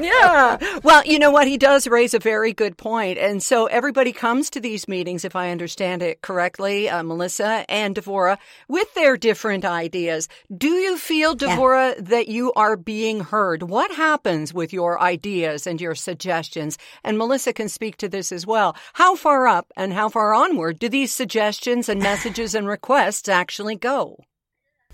yeah. 0.00 0.56
Well, 0.82 1.04
you 1.06 1.18
know 1.20 1.30
what? 1.30 1.46
He 1.46 1.56
does 1.56 1.86
raise 1.86 2.14
a 2.14 2.18
very 2.18 2.52
good 2.52 2.76
point. 2.76 3.18
And 3.18 3.40
so 3.42 3.66
everybody 3.66 4.12
comes 4.12 4.50
to 4.50 4.60
these 4.60 4.88
meetings, 4.88 5.24
if 5.24 5.36
I 5.36 5.50
understand 5.50 6.02
it 6.02 6.20
correctly, 6.20 6.88
uh, 6.88 7.04
Melissa 7.04 7.64
and 7.68 7.94
Devora, 7.94 8.38
with 8.66 8.92
their 8.94 9.16
different 9.16 9.64
ideas. 9.64 10.28
Do 10.56 10.68
you 10.68 10.98
feel, 10.98 11.36
Devora, 11.36 11.96
that 12.04 12.26
you 12.26 12.52
are 12.54 12.76
being 12.76 13.20
heard? 13.20 13.62
What 13.62 13.92
happens 13.92 14.52
with 14.52 14.72
your 14.72 15.00
ideas 15.00 15.66
and 15.66 15.80
your 15.80 15.94
suggestions? 15.94 16.76
And 17.04 17.16
Melissa 17.18 17.52
can 17.52 17.68
speak 17.68 17.96
to 17.98 18.08
this 18.08 18.32
as 18.32 18.46
well. 18.46 18.74
How 18.94 19.14
far 19.14 19.46
up 19.46 19.72
and 19.76 19.92
how 19.92 20.08
far 20.08 20.34
onward 20.34 20.80
do 20.80 20.88
these 20.88 21.12
suggestions 21.14 21.88
and 21.88 22.02
messages 22.02 22.54
and 22.56 22.66
requests 22.66 22.95
actually 22.98 23.76
go? 23.76 24.16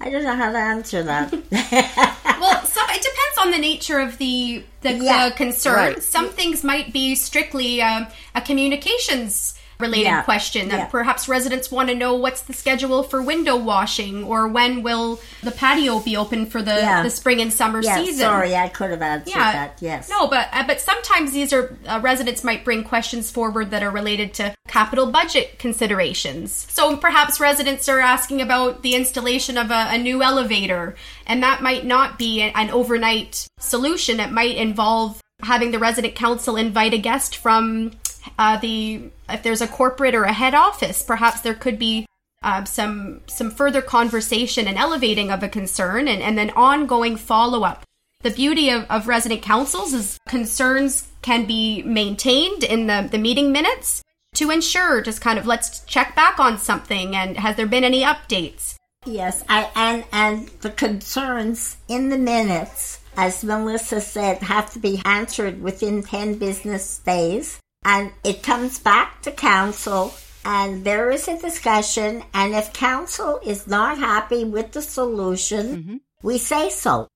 I 0.00 0.11
don't 0.11 0.25
know 0.25 0.35
how 0.37 0.50
to 0.50 0.59
answer 0.59 1.02
that. 1.04 1.32
Well, 2.42 2.64
some, 2.64 2.87
it 2.90 3.00
depends 3.00 3.38
on 3.40 3.50
the 3.52 3.59
nature 3.59 4.00
of 4.00 4.18
the 4.18 4.64
the, 4.80 4.94
Yeah, 4.94 5.28
the 5.28 5.35
concern. 5.37 5.75
right. 5.76 6.02
Some 6.02 6.28
things 6.28 6.64
might 6.64 6.92
be 6.92 7.14
strictly 7.14 7.80
um, 7.80 8.09
a 8.35 8.40
communications 8.40 9.54
related 9.81 10.05
Yeah, 10.05 10.23
question. 10.23 10.69
yeah. 10.69 10.85
Uh, 10.85 10.87
Perhaps 10.87 11.29
residents 11.29 11.71
want 11.71 11.88
to 11.88 11.95
know 11.95 12.14
what's 12.14 12.43
the 12.43 12.52
schedule 12.52 13.02
for 13.02 13.21
window 13.23 13.57
washing, 13.57 14.25
or 14.25 14.49
when 14.49 14.83
will 14.83 15.21
the 15.43 15.50
patio 15.50 15.99
be 16.00 16.17
open 16.17 16.47
for 16.47 16.62
the, 16.62 16.75
Yeah. 16.75 17.02
the 17.02 17.11
spring 17.11 17.41
and 17.41 17.52
summer 17.52 17.81
yeah, 17.83 17.97
season. 17.97 18.21
sorry, 18.26 18.55
I 18.55 18.69
could 18.69 18.91
have 18.91 19.02
answered 19.02 19.31
Yeah. 19.35 19.52
that. 19.52 19.79
Yes. 19.81 20.09
No, 20.09 20.26
but 20.29 20.49
uh, 20.52 20.64
but 20.67 20.81
sometimes 20.81 21.33
these 21.33 21.52
are 21.52 21.76
uh, 21.88 22.00
residents 22.02 22.45
might 22.45 22.64
bring 22.64 22.85
questions 22.85 23.31
forward 23.31 23.71
that 23.71 23.83
are 23.83 23.91
related 23.91 24.35
to 24.35 24.55
capital 24.69 25.07
budget 25.11 25.59
considerations. 25.59 26.67
So 26.71 26.97
perhaps 26.97 27.41
residents 27.41 27.88
are 27.88 28.00
asking 28.00 28.41
about 28.41 28.83
the 28.83 28.95
installation 28.95 29.59
of 29.59 29.71
a, 29.71 29.88
a 29.91 29.99
new 29.99 30.23
elevator, 30.23 30.95
and 31.26 31.43
that 31.43 31.62
might 31.62 31.85
not 31.85 32.19
be 32.19 32.43
a- 32.43 32.52
an 32.55 32.71
overnight 32.71 33.47
solution. 33.59 34.21
It 34.21 34.31
might 34.31 34.57
involve 34.57 35.21
having 35.43 35.73
the 35.73 35.79
resident 35.79 36.14
council 36.14 36.57
invite 36.57 36.95
a 36.95 36.99
guest 36.99 37.35
from 37.37 37.91
uh, 38.38 38.57
the 38.59 39.11
if 39.29 39.43
there's 39.43 39.61
a 39.61 39.69
corporate 39.69 40.14
or 40.14 40.25
a 40.25 40.33
head 40.33 40.55
office. 40.55 41.02
Perhaps 41.02 41.41
there 41.41 41.55
could 41.55 41.79
be 41.79 42.07
um, 42.43 42.67
some 42.67 43.21
some 43.26 43.50
further 43.50 43.83
conversation 43.83 44.67
and 44.67 44.79
elevating 44.79 45.31
of 45.31 45.43
a 45.43 45.49
concern 45.49 46.09
and, 46.09 46.23
and 46.23 46.37
then 46.37 46.50
ongoing 46.50 47.17
follow 47.17 47.62
up. 47.62 47.85
The 48.23 48.31
beauty 48.31 48.71
of, 48.71 48.85
of 48.88 49.09
resident 49.09 49.43
councils 49.43 49.93
is 49.93 50.19
concerns 50.29 51.09
can 51.23 51.45
be 51.45 51.83
maintained 51.83 52.64
in 52.64 52.87
the, 52.87 53.09
the 53.11 53.19
meeting 53.19 53.52
minutes 53.52 54.02
to 54.35 54.50
ensure 54.50 55.02
just 55.02 55.21
kind 55.21 55.38
of 55.38 55.47
let's 55.47 55.81
check 55.85 56.17
back 56.17 56.38
on 56.38 56.59
something 56.59 57.14
and 57.14 57.37
has 57.37 57.57
there 57.57 57.67
been 57.67 57.85
any 57.85 58.02
updates? 58.02 58.76
Yes, 59.05 59.43
I, 59.49 59.69
and 59.75 60.05
and 60.12 60.49
the 60.61 60.71
concerns 60.71 61.76
in 61.88 62.09
the 62.09 62.19
minutes, 62.19 63.00
as 63.17 63.43
Melissa 63.43 64.00
said, 64.00 64.38
have 64.38 64.73
to 64.75 64.79
be 64.79 65.02
answered 65.05 65.61
within 65.61 66.05
ten 66.05 66.38
business 66.38 66.99
days, 66.99 67.59
and 67.84 68.12
it 68.24 68.42
comes 68.42 68.78
back 68.78 69.22
to 69.22 69.32
council, 69.32 70.14
and 70.44 70.84
there 70.84 71.10
is 71.10 71.28
a 71.28 71.38
discussion, 71.38 72.22
and 72.34 72.54
if 72.54 72.72
council 72.72 73.40
is 73.44 73.66
not 73.66 73.98
happy 73.98 74.44
with 74.44 74.72
the 74.72 74.82
solution, 74.82 75.66
mm-hmm. 75.76 75.96
we 76.22 76.38
say 76.38 76.70
so, 76.70 77.08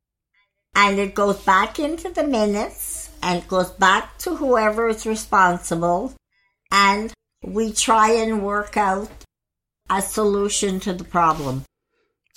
and 0.75 0.99
it 0.99 1.15
goes 1.15 1.41
back 1.43 1.79
into 1.79 2.11
the 2.11 2.25
minutes, 2.25 3.11
and 3.23 3.49
goes 3.49 3.71
back 3.71 4.19
to 4.19 4.37
whoever 4.37 4.89
is 4.89 5.07
responsible, 5.07 6.15
and 6.71 7.13
we 7.43 7.73
try 7.73 8.13
and 8.13 8.45
work 8.45 8.77
out 8.77 9.11
a 9.89 10.03
solution 10.03 10.81
to 10.81 10.93
the 10.93 11.05
problem. 11.05 11.65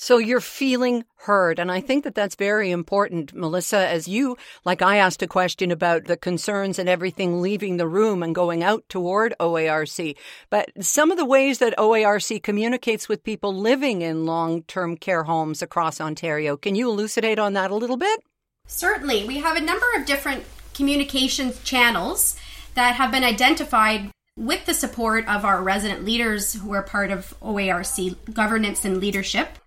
So 0.01 0.17
you're 0.17 0.39
feeling 0.39 1.03
heard. 1.17 1.59
And 1.59 1.69
I 1.69 1.81
think 1.81 2.05
that 2.05 2.15
that's 2.15 2.35
very 2.35 2.71
important, 2.71 3.33
Melissa, 3.33 3.85
as 3.85 4.07
you, 4.07 4.37
like 4.63 4.81
I 4.81 4.95
asked 4.95 5.21
a 5.21 5.27
question 5.27 5.71
about 5.71 6.05
the 6.05 6.15
concerns 6.15 6.79
and 6.79 6.87
everything 6.87 7.41
leaving 7.41 7.75
the 7.75 7.85
room 7.85 8.23
and 8.23 8.33
going 8.33 8.63
out 8.63 8.87
toward 8.87 9.35
OARC. 9.41 10.15
But 10.49 10.69
some 10.79 11.11
of 11.11 11.17
the 11.17 11.25
ways 11.25 11.59
that 11.59 11.77
OARC 11.77 12.41
communicates 12.41 13.09
with 13.09 13.25
people 13.25 13.53
living 13.53 14.01
in 14.01 14.25
long 14.25 14.63
term 14.63 14.95
care 14.95 15.25
homes 15.25 15.61
across 15.61 15.99
Ontario, 15.99 16.55
can 16.55 16.75
you 16.75 16.89
elucidate 16.89 17.37
on 17.37 17.51
that 17.53 17.69
a 17.69 17.75
little 17.75 17.97
bit? 17.97 18.21
Certainly. 18.67 19.27
We 19.27 19.39
have 19.39 19.57
a 19.57 19.61
number 19.61 19.85
of 19.97 20.05
different 20.05 20.45
communications 20.73 21.61
channels 21.63 22.39
that 22.73 22.95
have 22.95 23.11
been 23.11 23.25
identified 23.25 24.11
with 24.37 24.65
the 24.65 24.73
support 24.73 25.27
of 25.27 25.43
our 25.43 25.61
resident 25.61 26.05
leaders 26.05 26.53
who 26.53 26.71
are 26.71 26.83
part 26.83 27.11
of 27.11 27.37
OARC 27.41 28.33
governance 28.33 28.85
and 28.85 29.01
leadership. 29.01 29.58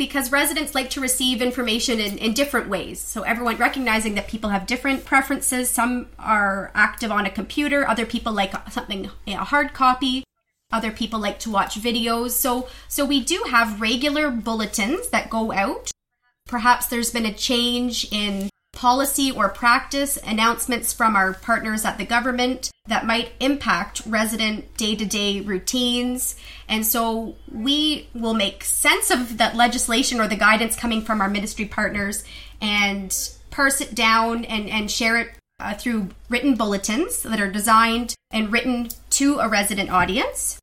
Because 0.00 0.32
residents 0.32 0.74
like 0.74 0.88
to 0.90 1.00
receive 1.00 1.42
information 1.42 2.00
in, 2.00 2.16
in 2.16 2.32
different 2.32 2.70
ways. 2.70 2.98
So, 3.00 3.20
everyone 3.22 3.58
recognizing 3.58 4.14
that 4.14 4.28
people 4.28 4.48
have 4.48 4.66
different 4.66 5.04
preferences. 5.04 5.70
Some 5.70 6.06
are 6.18 6.70
active 6.74 7.12
on 7.12 7.26
a 7.26 7.30
computer, 7.30 7.86
other 7.86 8.06
people 8.06 8.32
like 8.32 8.54
something, 8.70 9.10
a 9.26 9.44
hard 9.44 9.74
copy, 9.74 10.24
other 10.72 10.90
people 10.90 11.20
like 11.20 11.38
to 11.40 11.50
watch 11.50 11.78
videos. 11.78 12.30
So, 12.30 12.68
so 12.88 13.04
we 13.04 13.20
do 13.20 13.44
have 13.50 13.80
regular 13.80 14.30
bulletins 14.30 15.10
that 15.10 15.28
go 15.28 15.52
out 15.52 15.92
Perhaps 16.50 16.88
there's 16.88 17.12
been 17.12 17.26
a 17.26 17.32
change 17.32 18.08
in 18.10 18.50
policy 18.80 19.30
or 19.30 19.46
practice 19.50 20.18
announcements 20.26 20.90
from 20.90 21.14
our 21.14 21.34
partners 21.34 21.84
at 21.84 21.98
the 21.98 22.06
government 22.06 22.70
that 22.88 23.04
might 23.04 23.30
impact 23.38 24.00
resident 24.06 24.74
day 24.78 24.96
to 24.96 25.04
day 25.04 25.42
routines. 25.42 26.34
And 26.66 26.86
so 26.86 27.36
we 27.52 28.08
will 28.14 28.32
make 28.32 28.64
sense 28.64 29.10
of 29.10 29.36
that 29.36 29.54
legislation 29.54 30.18
or 30.18 30.28
the 30.28 30.34
guidance 30.34 30.76
coming 30.76 31.02
from 31.02 31.20
our 31.20 31.28
ministry 31.28 31.66
partners 31.66 32.24
and 32.62 33.14
parse 33.50 33.82
it 33.82 33.94
down 33.94 34.46
and, 34.46 34.70
and 34.70 34.90
share 34.90 35.18
it 35.18 35.28
uh, 35.58 35.74
through 35.74 36.08
written 36.30 36.54
bulletins 36.54 37.22
that 37.24 37.38
are 37.38 37.52
designed 37.52 38.14
and 38.30 38.50
written 38.50 38.88
to 39.10 39.40
a 39.40 39.48
resident 39.48 39.90
audience. 39.90 40.58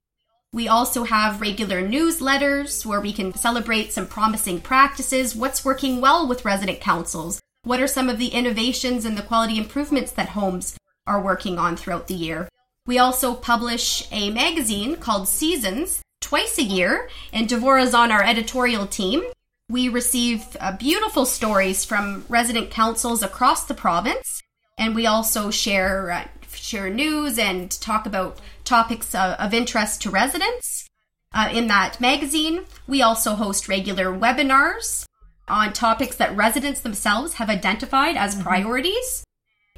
We 0.51 0.67
also 0.67 1.03
have 1.03 1.39
regular 1.39 1.87
newsletters 1.87 2.83
where 2.83 3.01
we 3.01 3.13
can 3.13 3.35
celebrate 3.35 3.93
some 3.93 4.07
promising 4.07 4.61
practices, 4.61 5.35
what's 5.35 5.63
working 5.63 6.01
well 6.01 6.27
with 6.27 6.45
resident 6.45 6.79
councils, 6.81 7.39
what 7.67 7.81
are 7.81 7.87
some 7.87 8.07
of 8.07 8.17
the 8.17 8.29
innovations 8.29 9.03
and 9.03 9.17
the 9.17 9.21
quality 9.21 9.57
improvements 9.57 10.13
that 10.13 10.29
homes 10.29 10.77
are 11.05 11.21
working 11.21 11.59
on 11.59 11.75
throughout 11.75 12.07
the 12.07 12.13
year. 12.13 12.47
We 12.85 12.97
also 12.97 13.33
publish 13.33 14.07
a 14.09 14.29
magazine 14.29 14.95
called 14.95 15.27
Seasons 15.27 16.01
twice 16.21 16.57
a 16.57 16.63
year, 16.63 17.09
and 17.33 17.49
Devora's 17.49 17.93
on 17.93 18.09
our 18.09 18.23
editorial 18.23 18.87
team. 18.87 19.21
We 19.69 19.89
receive 19.89 20.55
uh, 20.61 20.77
beautiful 20.77 21.25
stories 21.25 21.83
from 21.83 22.23
resident 22.29 22.71
councils 22.71 23.21
across 23.21 23.65
the 23.65 23.73
province, 23.73 24.41
and 24.77 24.95
we 24.95 25.05
also 25.05 25.51
share 25.51 26.11
uh, 26.11 26.27
share 26.53 26.89
news 26.89 27.37
and 27.37 27.69
talk 27.69 28.05
about 28.05 28.39
topics 28.63 29.13
uh, 29.13 29.35
of 29.37 29.53
interest 29.53 30.01
to 30.03 30.09
residents. 30.09 30.87
Uh, 31.33 31.49
in 31.51 31.67
that 31.67 31.99
magazine, 31.99 32.63
we 32.87 33.01
also 33.01 33.35
host 33.35 33.67
regular 33.67 34.05
webinars 34.05 35.06
on 35.47 35.73
topics 35.73 36.15
that 36.17 36.35
residents 36.35 36.81
themselves 36.81 37.35
have 37.35 37.49
identified 37.49 38.17
as 38.17 38.33
mm-hmm. 38.33 38.43
priorities 38.43 39.23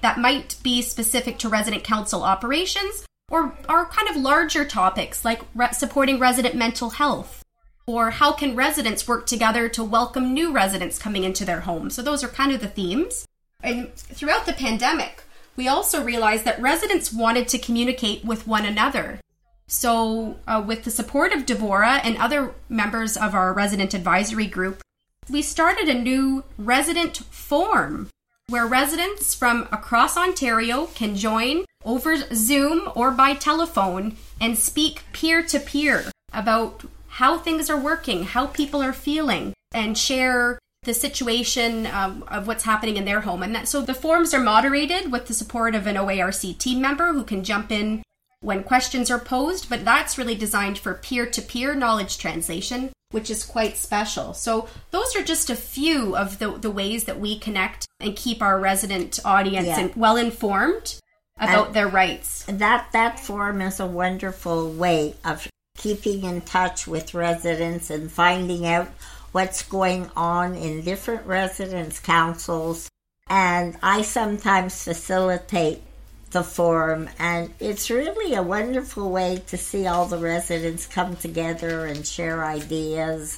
that 0.01 0.19
might 0.19 0.55
be 0.63 0.81
specific 0.81 1.37
to 1.39 1.49
resident 1.49 1.83
council 1.83 2.23
operations 2.23 3.05
or 3.29 3.53
are 3.67 3.85
kind 3.85 4.09
of 4.09 4.15
larger 4.15 4.65
topics 4.65 5.23
like 5.23 5.41
re- 5.53 5.71
supporting 5.71 6.19
resident 6.19 6.55
mental 6.55 6.91
health 6.91 7.43
or 7.85 8.11
how 8.11 8.31
can 8.31 8.55
residents 8.55 9.07
work 9.07 9.25
together 9.25 9.67
to 9.67 9.83
welcome 9.83 10.33
new 10.33 10.51
residents 10.51 10.99
coming 10.99 11.23
into 11.23 11.43
their 11.43 11.61
home. 11.61 11.89
So 11.89 12.01
those 12.01 12.23
are 12.23 12.27
kind 12.27 12.51
of 12.51 12.61
the 12.61 12.67
themes. 12.67 13.25
And 13.61 13.93
throughout 13.95 14.45
the 14.45 14.53
pandemic, 14.53 15.23
we 15.55 15.67
also 15.67 16.03
realized 16.03 16.45
that 16.45 16.61
residents 16.61 17.11
wanted 17.11 17.47
to 17.49 17.57
communicate 17.57 18.23
with 18.23 18.47
one 18.47 18.65
another. 18.65 19.19
So, 19.67 20.37
uh, 20.47 20.63
with 20.65 20.83
the 20.83 20.91
support 20.91 21.33
of 21.33 21.45
Devora 21.45 21.99
and 22.03 22.17
other 22.17 22.55
members 22.69 23.17
of 23.17 23.35
our 23.35 23.53
resident 23.53 23.93
advisory 23.93 24.47
group, 24.47 24.81
we 25.29 25.41
started 25.41 25.87
a 25.87 25.93
new 25.93 26.43
resident 26.57 27.17
forum 27.29 28.09
where 28.47 28.65
residents 28.65 29.33
from 29.35 29.67
across 29.71 30.17
Ontario 30.17 30.87
can 30.87 31.15
join 31.15 31.65
over 31.85 32.15
Zoom 32.33 32.89
or 32.95 33.11
by 33.11 33.33
telephone 33.33 34.17
and 34.41 34.57
speak 34.57 35.03
peer 35.13 35.43
to 35.43 35.59
peer 35.59 36.05
about 36.33 36.83
how 37.07 37.37
things 37.37 37.69
are 37.69 37.79
working, 37.79 38.23
how 38.23 38.47
people 38.47 38.81
are 38.81 38.93
feeling, 38.93 39.53
and 39.73 39.97
share 39.97 40.57
the 40.83 40.93
situation 40.93 41.85
um, 41.87 42.23
of 42.27 42.47
what's 42.47 42.63
happening 42.63 42.97
in 42.97 43.05
their 43.05 43.21
home. 43.21 43.43
And 43.43 43.53
that, 43.53 43.67
so 43.67 43.81
the 43.81 43.93
forums 43.93 44.33
are 44.33 44.39
moderated 44.39 45.11
with 45.11 45.27
the 45.27 45.33
support 45.33 45.75
of 45.75 45.85
an 45.85 45.95
OARC 45.95 46.57
team 46.57 46.81
member 46.81 47.13
who 47.13 47.23
can 47.23 47.43
jump 47.43 47.71
in 47.71 48.01
when 48.41 48.63
questions 48.63 49.11
are 49.11 49.19
posed, 49.19 49.69
but 49.69 49.83
that's 49.83 50.17
really 50.17 50.35
designed 50.35 50.79
for 50.79 50.93
peer 50.93 51.25
to 51.25 51.41
peer 51.41 51.75
knowledge 51.75 52.17
translation, 52.17 52.91
which 53.11 53.29
is 53.29 53.45
quite 53.45 53.77
special. 53.77 54.33
So, 54.33 54.67
those 54.91 55.15
are 55.15 55.23
just 55.23 55.49
a 55.49 55.55
few 55.55 56.15
of 56.15 56.39
the, 56.39 56.51
the 56.51 56.71
ways 56.71 57.05
that 57.05 57.19
we 57.19 57.39
connect 57.39 57.87
and 57.99 58.15
keep 58.15 58.41
our 58.41 58.59
resident 58.59 59.19
audience 59.25 59.67
yeah. 59.67 59.89
well 59.95 60.17
informed 60.17 60.95
about 61.37 61.67
and 61.67 61.75
their 61.75 61.87
rights. 61.87 62.45
That, 62.47 62.87
that 62.93 63.19
forum 63.19 63.61
is 63.61 63.79
a 63.79 63.85
wonderful 63.85 64.71
way 64.71 65.15
of 65.25 65.47
keeping 65.77 66.23
in 66.23 66.41
touch 66.41 66.87
with 66.87 67.13
residents 67.13 67.89
and 67.89 68.11
finding 68.11 68.65
out 68.67 68.89
what's 69.31 69.63
going 69.63 70.09
on 70.15 70.55
in 70.55 70.81
different 70.81 71.25
residence 71.25 71.99
councils. 71.99 72.89
And 73.27 73.77
I 73.81 74.01
sometimes 74.01 74.83
facilitate 74.83 75.81
the 76.31 76.43
forum, 76.43 77.09
and 77.17 77.53
it's 77.59 77.89
really 77.89 78.35
a 78.35 78.43
wonderful 78.43 79.11
way 79.11 79.41
to 79.47 79.57
see 79.57 79.87
all 79.87 80.05
the 80.05 80.17
residents 80.17 80.85
come 80.85 81.15
together 81.15 81.85
and 81.85 82.05
share 82.05 82.45
ideas. 82.45 83.37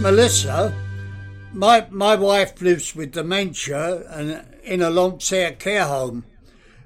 Melissa, 0.00 0.72
my 1.52 1.86
my 1.90 2.14
wife 2.14 2.62
lives 2.62 2.94
with 2.94 3.12
dementia 3.12 4.04
and 4.08 4.46
in 4.62 4.80
a 4.80 4.90
long 4.90 5.18
term 5.18 5.56
care 5.56 5.86
home. 5.86 6.24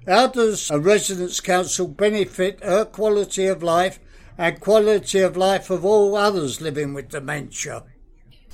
How 0.07 0.27
does 0.27 0.70
a 0.70 0.81
residence 0.81 1.38
council 1.38 1.87
benefit 1.87 2.64
her 2.64 2.85
quality 2.85 3.46
of 3.46 3.62
life 3.62 4.01
and 4.37 4.59
quality 4.59 5.20
of 5.20 5.37
life 5.37 5.70
of 5.70 5.85
all 5.85 6.16
others 6.16 6.61
living 6.61 6.94
with 6.94 7.11
dementia? 7.11 7.85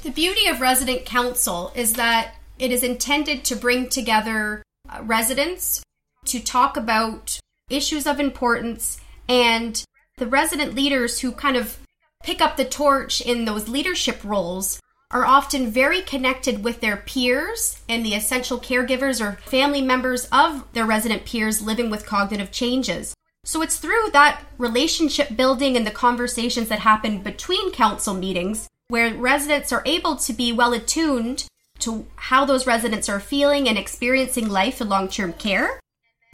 The 0.04 0.10
beauty 0.10 0.46
of 0.46 0.60
resident 0.60 1.06
council 1.06 1.72
is 1.74 1.94
that 1.94 2.36
it 2.56 2.70
is 2.70 2.84
intended 2.84 3.42
to 3.44 3.56
bring 3.56 3.88
together 3.88 4.62
uh, 4.88 5.02
residents 5.02 5.82
to 6.26 6.38
talk 6.38 6.76
about 6.76 7.40
issues 7.68 8.06
of 8.06 8.20
importance 8.20 9.00
and 9.28 9.82
the 10.18 10.28
resident 10.28 10.74
leaders 10.74 11.18
who 11.18 11.32
kind 11.32 11.56
of 11.56 11.78
pick 12.22 12.40
up 12.40 12.56
the 12.56 12.64
torch 12.64 13.20
in 13.20 13.44
those 13.44 13.68
leadership 13.68 14.22
roles 14.22 14.80
are 15.10 15.26
often 15.26 15.68
very 15.68 16.02
connected 16.02 16.62
with 16.62 16.80
their 16.80 16.98
peers 16.98 17.80
and 17.88 18.06
the 18.06 18.14
essential 18.14 18.60
caregivers 18.60 19.20
or 19.20 19.40
family 19.50 19.82
members 19.82 20.26
of 20.26 20.64
their 20.74 20.86
resident 20.86 21.24
peers 21.24 21.60
living 21.60 21.90
with 21.90 22.06
cognitive 22.06 22.52
changes. 22.52 23.14
So 23.44 23.62
it's 23.62 23.78
through 23.78 24.10
that 24.12 24.44
relationship 24.58 25.36
building 25.36 25.76
and 25.76 25.86
the 25.86 25.90
conversations 25.90 26.68
that 26.68 26.80
happen 26.80 27.22
between 27.22 27.72
council 27.72 28.14
meetings 28.14 28.68
where 28.88 29.14
residents 29.14 29.72
are 29.72 29.82
able 29.86 30.16
to 30.16 30.32
be 30.32 30.52
well 30.52 30.72
attuned 30.72 31.44
to 31.78 32.06
how 32.16 32.44
those 32.44 32.66
residents 32.66 33.08
are 33.08 33.20
feeling 33.20 33.68
and 33.68 33.78
experiencing 33.78 34.48
life 34.48 34.80
in 34.80 34.88
long 34.88 35.08
term 35.08 35.32
care. 35.34 35.78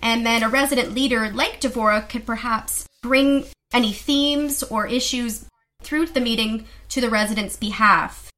And 0.01 0.25
then 0.25 0.43
a 0.43 0.49
resident 0.49 0.95
leader 0.95 1.31
like 1.31 1.61
Devora 1.61 2.09
could 2.09 2.27
perhaps 2.27 2.87
bring 3.03 3.45
any 3.73 3.93
themes 3.93 4.63
or 4.63 4.87
issues 4.87 5.47
through 5.83 6.07
the 6.07 6.21
meeting 6.21 6.67
to 6.89 7.01
the 7.01 7.11
residents' 7.11 7.57
behalf. 7.57 8.31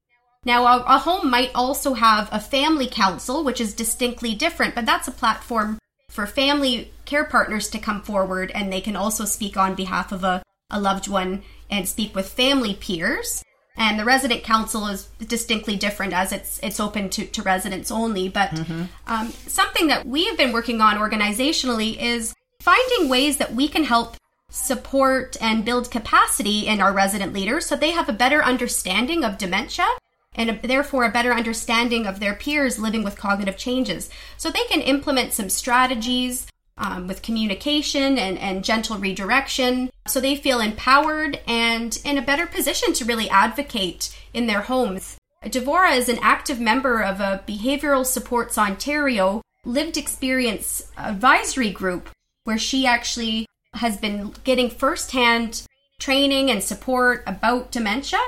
Now, 0.43 0.65
a, 0.65 0.83
a, 0.83 0.97
home 0.99 1.29
might 1.29 1.51
also 1.53 1.93
have 1.93 2.29
a 2.31 2.39
family 2.39 2.87
council, 2.87 3.43
which 3.43 3.59
is 3.59 3.73
distinctly 3.73 4.33
different, 4.33 4.75
but 4.75 4.85
that's 4.85 5.07
a 5.07 5.11
platform 5.11 5.77
for 6.09 6.25
family 6.25 6.91
care 7.05 7.25
partners 7.25 7.69
to 7.69 7.79
come 7.79 8.01
forward 8.01 8.51
and 8.55 8.71
they 8.71 8.81
can 8.81 8.95
also 8.95 9.25
speak 9.25 9.57
on 9.57 9.75
behalf 9.75 10.11
of 10.11 10.23
a, 10.23 10.41
a 10.69 10.79
loved 10.79 11.07
one 11.07 11.43
and 11.69 11.87
speak 11.87 12.15
with 12.15 12.29
family 12.29 12.73
peers. 12.73 13.43
And 13.77 13.99
the 13.99 14.05
resident 14.05 14.43
council 14.43 14.87
is 14.87 15.07
distinctly 15.27 15.75
different 15.75 16.11
as 16.11 16.33
it's 16.33 16.59
it's 16.63 16.79
open 16.79 17.09
to, 17.11 17.25
to 17.25 17.41
residents 17.43 17.91
only. 17.91 18.27
But 18.27 18.49
mm-hmm. 18.49 18.83
um, 19.05 19.29
something 19.29 19.87
that 19.87 20.05
we 20.05 20.25
have 20.25 20.37
been 20.37 20.51
working 20.51 20.81
on 20.81 20.97
organizationally 20.97 21.97
is 22.01 22.33
finding 22.59 23.07
ways 23.07 23.37
that 23.37 23.53
we 23.53 23.67
can 23.67 23.83
help 23.83 24.17
support 24.49 25.37
and 25.39 25.63
build 25.63 25.91
capacity 25.91 26.67
in 26.67 26.81
our 26.81 26.93
resident 26.93 27.33
leaders 27.33 27.65
so 27.65 27.75
they 27.75 27.91
have 27.91 28.09
a 28.09 28.13
better 28.13 28.43
understanding 28.43 29.23
of 29.23 29.37
dementia 29.37 29.85
and 30.33 30.49
a, 30.49 30.67
therefore 30.67 31.03
a 31.03 31.11
better 31.11 31.33
understanding 31.33 32.05
of 32.05 32.19
their 32.19 32.33
peers 32.33 32.79
living 32.79 33.03
with 33.03 33.17
cognitive 33.17 33.57
changes. 33.57 34.09
So 34.37 34.49
they 34.49 34.63
can 34.69 34.81
implement 34.81 35.33
some 35.33 35.49
strategies 35.49 36.47
um, 36.77 37.07
with 37.07 37.21
communication 37.21 38.17
and, 38.17 38.37
and 38.37 38.63
gentle 38.63 38.97
redirection 38.97 39.89
so 40.07 40.19
they 40.19 40.35
feel 40.35 40.59
empowered 40.59 41.39
and 41.47 41.99
in 42.05 42.17
a 42.17 42.21
better 42.21 42.47
position 42.47 42.93
to 42.93 43.05
really 43.05 43.29
advocate 43.29 44.15
in 44.33 44.47
their 44.47 44.61
homes. 44.61 45.17
Devora 45.43 45.95
is 45.95 46.09
an 46.09 46.19
active 46.21 46.59
member 46.59 47.01
of 47.01 47.19
a 47.19 47.43
Behavioral 47.47 48.05
Supports 48.05 48.57
Ontario 48.57 49.41
lived 49.65 49.97
experience 49.97 50.91
advisory 50.97 51.71
group 51.71 52.09
where 52.45 52.57
she 52.57 52.87
actually 52.87 53.45
has 53.73 53.97
been 53.97 54.33
getting 54.43 54.69
firsthand 54.69 55.63
training 55.99 56.49
and 56.49 56.63
support 56.63 57.23
about 57.27 57.71
dementia 57.71 58.19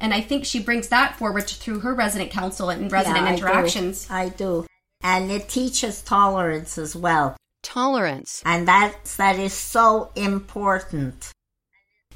and 0.00 0.14
I 0.14 0.22
think 0.22 0.44
she 0.44 0.62
brings 0.62 0.88
that 0.88 1.16
forward 1.16 1.46
through 1.46 1.80
her 1.80 1.94
resident 1.94 2.30
council 2.30 2.70
and 2.70 2.90
resident 2.90 3.26
yeah, 3.26 3.34
interactions. 3.34 4.06
Do. 4.06 4.14
I 4.14 4.28
do. 4.30 4.66
And 5.02 5.30
it 5.30 5.48
teaches 5.48 6.02
tolerance 6.02 6.78
as 6.78 6.96
well. 6.96 7.36
Tolerance. 7.62 8.42
And 8.44 8.66
that's, 8.66 9.16
that 9.16 9.38
is 9.38 9.52
so 9.52 10.10
important. 10.16 11.32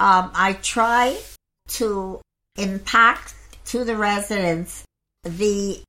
Um, 0.00 0.30
I 0.34 0.54
try 0.54 1.18
to 1.68 2.20
impact 2.56 3.34
to 3.66 3.84
the 3.84 3.96
residents 3.96 4.84
the 5.22 5.82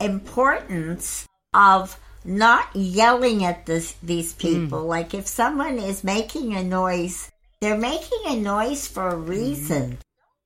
importance 0.00 1.26
of 1.54 1.98
not 2.24 2.74
yelling 2.74 3.44
at 3.44 3.66
this, 3.66 3.94
these 4.02 4.32
people. 4.32 4.84
Mm. 4.84 4.86
Like 4.86 5.14
if 5.14 5.26
someone 5.26 5.78
is 5.78 6.04
making 6.04 6.54
a 6.54 6.62
noise, 6.62 7.30
they're 7.60 7.78
making 7.78 8.22
a 8.26 8.36
noise 8.36 8.86
for 8.86 9.08
a 9.08 9.16
reason. 9.16 9.92
Mm. 9.92 9.98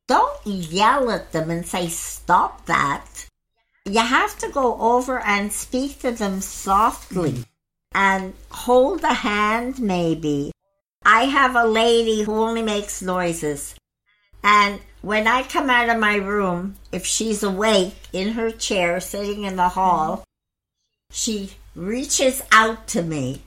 don't 0.09 0.47
yell 0.47 1.11
at 1.11 1.33
them 1.33 1.51
and 1.51 1.67
say, 1.67 1.89
stop 1.89 2.67
that. 2.67 3.27
You 3.85 4.01
have 4.01 4.39
to 4.39 4.49
go 4.49 4.81
over 4.81 5.21
and 5.21 5.53
speak 5.53 6.01
to 6.01 6.13
them 6.13 6.41
softly 6.41 7.45
and 7.97 8.35
hold 8.51 9.03
a 9.03 9.15
hand, 9.15 9.81
maybe. 9.81 10.53
I 11.03 11.23
have 11.23 11.57
a 11.57 11.65
lady 11.65 12.23
who 12.23 12.35
only 12.35 12.61
makes 12.61 13.01
noises. 13.01 13.75
And 14.45 14.81
when 15.01 15.27
I 15.27 15.43
come 15.45 15.71
out 15.71 15.89
of 15.89 15.99
my 15.99 16.17
room, 16.17 16.77
if 16.93 17.07
she's 17.07 17.43
awake 17.43 17.97
in 18.13 18.33
her 18.33 18.51
chair 18.51 19.01
sitting 19.01 19.45
in 19.45 19.57
the 19.57 19.71
hall, 19.71 20.25
she 21.11 21.53
reaches 21.75 22.43
out 22.53 22.87
to 22.89 23.03
me 23.03 23.41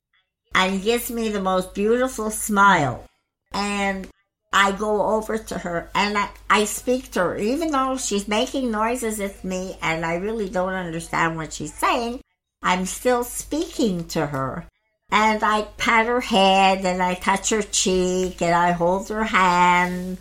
and 0.55 0.81
gives 0.81 1.12
me 1.12 1.29
the 1.29 1.41
most 1.41 1.75
beautiful 1.75 2.31
smile. 2.31 3.05
And 3.53 4.07
I 4.51 4.71
go 4.71 5.15
over 5.15 5.38
to 5.38 5.59
her 5.59 5.91
and 5.93 6.17
I, 6.17 6.29
I 6.49 6.65
speak 6.65 7.12
to 7.12 7.19
her, 7.19 7.38
even 7.38 7.69
though 7.69 7.97
she's 7.97 8.27
making 8.27 8.71
noises 8.71 9.19
at 9.19 9.43
me 9.43 9.77
and 9.79 10.03
I 10.03 10.15
really 10.15 10.49
don't 10.49 10.73
understand 10.73 11.38
what 11.38 11.53
she's 11.53 11.73
saying. 11.75 12.21
I'm 12.62 12.86
still 12.86 13.24
speaking 13.24 14.08
to 14.10 14.28
her. 14.28 14.67
And 15.12 15.43
I 15.43 15.63
pat 15.78 16.06
her 16.06 16.22
head 16.22 16.86
and 16.86 17.02
I 17.02 17.15
touch 17.15 17.50
her 17.50 17.63
cheek 17.63 18.41
and 18.41 18.54
I 18.54 18.72
hold 18.72 19.10
her 19.10 19.24
hand. 19.24 20.19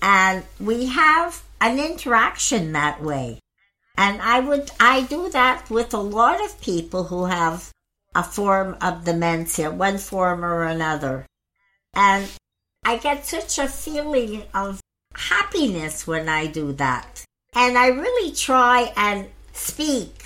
And 0.00 0.44
we 0.58 0.86
have 0.86 1.42
an 1.60 1.78
interaction 1.78 2.72
that 2.72 3.02
way. 3.02 3.40
And 3.96 4.20
I 4.22 4.40
would, 4.40 4.70
I 4.80 5.02
do 5.02 5.28
that 5.30 5.70
with 5.70 5.94
a 5.94 5.98
lot 5.98 6.44
of 6.44 6.60
people 6.60 7.04
who 7.04 7.26
have 7.26 7.70
a 8.14 8.22
form 8.22 8.76
of 8.80 9.04
dementia, 9.04 9.70
one 9.70 9.98
form 9.98 10.44
or 10.44 10.64
another. 10.64 11.26
And 11.94 12.28
I 12.84 12.96
get 12.96 13.26
such 13.26 13.58
a 13.58 13.68
feeling 13.68 14.44
of 14.54 14.80
happiness 15.14 16.06
when 16.06 16.28
I 16.28 16.46
do 16.46 16.72
that. 16.74 17.24
And 17.54 17.78
I 17.78 17.88
really 17.88 18.32
try 18.32 18.92
and 18.96 19.28
speak 19.52 20.23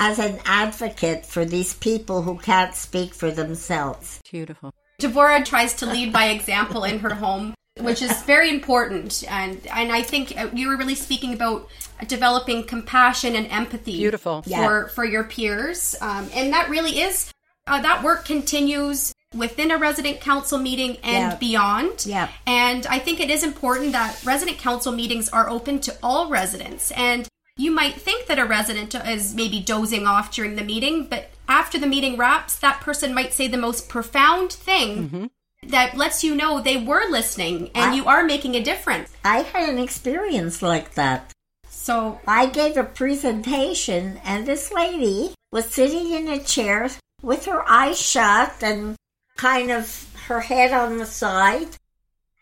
as 0.00 0.18
an 0.18 0.38
advocate 0.44 1.24
for 1.24 1.44
these 1.44 1.74
people 1.74 2.22
who 2.22 2.38
can't 2.38 2.74
speak 2.74 3.14
for 3.14 3.30
themselves. 3.30 4.20
Beautiful. 4.30 4.72
Devora 5.00 5.44
tries 5.44 5.74
to 5.74 5.86
lead 5.86 6.12
by 6.12 6.26
example 6.26 6.84
in 6.84 6.98
her 7.00 7.14
home, 7.14 7.54
which 7.80 8.02
is 8.02 8.22
very 8.22 8.50
important. 8.50 9.24
And 9.28 9.66
and 9.68 9.92
I 9.92 10.02
think 10.02 10.36
uh, 10.38 10.48
you 10.52 10.68
were 10.68 10.76
really 10.76 10.94
speaking 10.94 11.32
about 11.34 11.68
developing 12.06 12.64
compassion 12.64 13.34
and 13.36 13.46
empathy. 13.48 13.96
Beautiful. 13.98 14.42
for 14.42 14.50
Yeah. 14.50 14.86
for 14.88 15.04
your 15.04 15.24
peers, 15.24 15.94
um, 16.00 16.28
and 16.34 16.52
that 16.52 16.68
really 16.68 17.00
is 17.00 17.30
uh, 17.66 17.80
that 17.80 18.02
work 18.02 18.24
continues 18.24 19.12
within 19.34 19.70
a 19.72 19.76
resident 19.78 20.20
council 20.20 20.58
meeting 20.58 20.96
and 21.02 21.32
Yeah. 21.32 21.36
beyond. 21.36 22.06
Yeah. 22.06 22.28
And 22.46 22.86
I 22.86 22.98
think 23.00 23.18
it 23.20 23.30
is 23.30 23.42
important 23.42 23.92
that 23.92 24.20
resident 24.24 24.58
council 24.58 24.92
meetings 24.92 25.28
are 25.30 25.48
open 25.50 25.80
to 25.80 25.96
all 26.02 26.28
residents. 26.28 26.92
And 26.92 27.26
you 27.56 27.70
might 27.70 27.94
think 27.94 28.26
that 28.26 28.38
a 28.38 28.44
resident 28.44 28.94
is 28.94 29.34
maybe 29.34 29.60
dozing 29.60 30.06
off 30.06 30.32
during 30.32 30.56
the 30.56 30.64
meeting, 30.64 31.06
but 31.08 31.30
after 31.48 31.78
the 31.78 31.86
meeting 31.86 32.16
wraps, 32.16 32.56
that 32.56 32.80
person 32.80 33.14
might 33.14 33.32
say 33.32 33.46
the 33.46 33.56
most 33.56 33.88
profound 33.88 34.52
thing 34.52 35.08
mm-hmm. 35.08 35.26
that 35.68 35.96
lets 35.96 36.24
you 36.24 36.34
know 36.34 36.60
they 36.60 36.76
were 36.76 37.08
listening 37.08 37.70
and 37.74 37.92
I- 37.92 37.94
you 37.94 38.06
are 38.06 38.24
making 38.24 38.56
a 38.56 38.62
difference. 38.62 39.12
I 39.24 39.38
had 39.38 39.68
an 39.68 39.78
experience 39.78 40.62
like 40.62 40.94
that. 40.94 41.30
So, 41.68 42.20
I 42.26 42.46
gave 42.46 42.78
a 42.78 42.84
presentation, 42.84 44.18
and 44.24 44.46
this 44.46 44.72
lady 44.72 45.34
was 45.52 45.66
sitting 45.66 46.12
in 46.12 46.28
a 46.28 46.42
chair 46.42 46.88
with 47.20 47.44
her 47.44 47.62
eyes 47.68 48.00
shut 48.00 48.62
and 48.62 48.96
kind 49.36 49.70
of 49.70 50.10
her 50.26 50.40
head 50.40 50.72
on 50.72 50.96
the 50.96 51.04
side. 51.04 51.76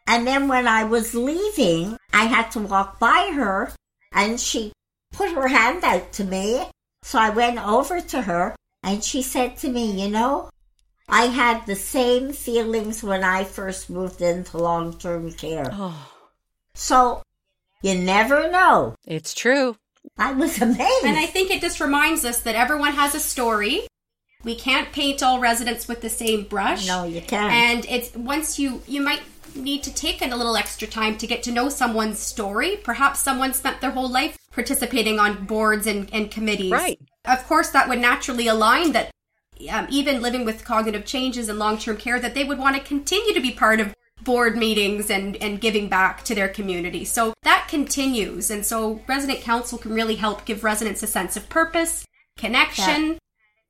And 0.06 0.26
then 0.26 0.46
when 0.46 0.68
I 0.68 0.84
was 0.84 1.14
leaving, 1.14 1.96
I 2.12 2.26
had 2.26 2.50
to 2.52 2.60
walk 2.60 3.00
by 3.00 3.32
her, 3.34 3.72
and 4.12 4.38
she 4.38 4.72
put 5.12 5.30
her 5.32 5.48
hand 5.48 5.84
out 5.84 6.12
to 6.14 6.24
me. 6.24 6.64
So 7.02 7.18
I 7.18 7.30
went 7.30 7.58
over 7.64 8.00
to 8.00 8.22
her, 8.22 8.54
and 8.82 9.02
she 9.02 9.22
said 9.22 9.56
to 9.58 9.68
me, 9.68 10.02
You 10.02 10.08
know, 10.10 10.50
I 11.08 11.26
had 11.26 11.66
the 11.66 11.74
same 11.76 12.32
feelings 12.32 13.02
when 13.02 13.22
I 13.24 13.44
first 13.44 13.90
moved 13.90 14.20
into 14.22 14.58
long 14.58 14.98
term 14.98 15.32
care. 15.32 15.68
Oh, 15.72 16.08
So 16.74 17.22
you 17.82 17.94
never 17.98 18.50
know. 18.50 18.94
it's 19.06 19.34
true. 19.34 19.76
I 20.18 20.32
was 20.32 20.60
amazed. 20.60 21.04
and 21.04 21.16
I 21.18 21.26
think 21.26 21.50
it 21.50 21.60
just 21.60 21.80
reminds 21.80 22.24
us 22.24 22.40
that 22.42 22.54
everyone 22.54 22.92
has 22.92 23.14
a 23.14 23.20
story. 23.20 23.86
We 24.44 24.56
can't 24.56 24.90
paint 24.92 25.22
all 25.22 25.38
residents 25.38 25.86
with 25.86 26.00
the 26.00 26.08
same 26.10 26.44
brush. 26.44 26.86
No, 26.88 27.04
you 27.04 27.20
can't. 27.20 27.52
And 27.52 27.86
it's 27.88 28.14
once 28.16 28.58
you 28.58 28.82
you 28.88 29.00
might 29.00 29.22
need 29.54 29.82
to 29.84 29.94
take 29.94 30.22
a 30.22 30.36
little 30.36 30.56
extra 30.56 30.88
time 30.88 31.16
to 31.18 31.26
get 31.26 31.42
to 31.44 31.52
know 31.52 31.68
someone's 31.68 32.18
story. 32.18 32.76
Perhaps 32.82 33.20
someone 33.20 33.52
spent 33.52 33.80
their 33.80 33.90
whole 33.90 34.10
life 34.10 34.38
participating 34.52 35.18
on 35.18 35.44
boards 35.44 35.86
and, 35.86 36.08
and 36.12 36.30
committees. 36.30 36.72
Right. 36.72 37.00
Of 37.24 37.46
course, 37.46 37.70
that 37.70 37.88
would 37.88 37.98
naturally 37.98 38.48
align 38.48 38.92
that 38.92 39.10
um, 39.70 39.86
even 39.90 40.22
living 40.22 40.44
with 40.44 40.64
cognitive 40.64 41.04
changes 41.04 41.48
and 41.48 41.58
long 41.58 41.78
term 41.78 41.96
care, 41.96 42.18
that 42.18 42.34
they 42.34 42.44
would 42.44 42.58
want 42.58 42.76
to 42.76 42.82
continue 42.82 43.34
to 43.34 43.40
be 43.40 43.52
part 43.52 43.80
of 43.80 43.94
board 44.24 44.56
meetings 44.56 45.10
and, 45.10 45.36
and 45.36 45.60
giving 45.60 45.88
back 45.88 46.22
to 46.24 46.34
their 46.34 46.48
community. 46.48 47.04
So 47.04 47.34
that 47.42 47.66
continues. 47.68 48.50
And 48.50 48.64
so 48.64 49.00
resident 49.06 49.40
council 49.40 49.78
can 49.78 49.92
really 49.92 50.16
help 50.16 50.44
give 50.44 50.64
residents 50.64 51.02
a 51.02 51.06
sense 51.06 51.36
of 51.36 51.48
purpose, 51.48 52.04
connection, 52.36 53.18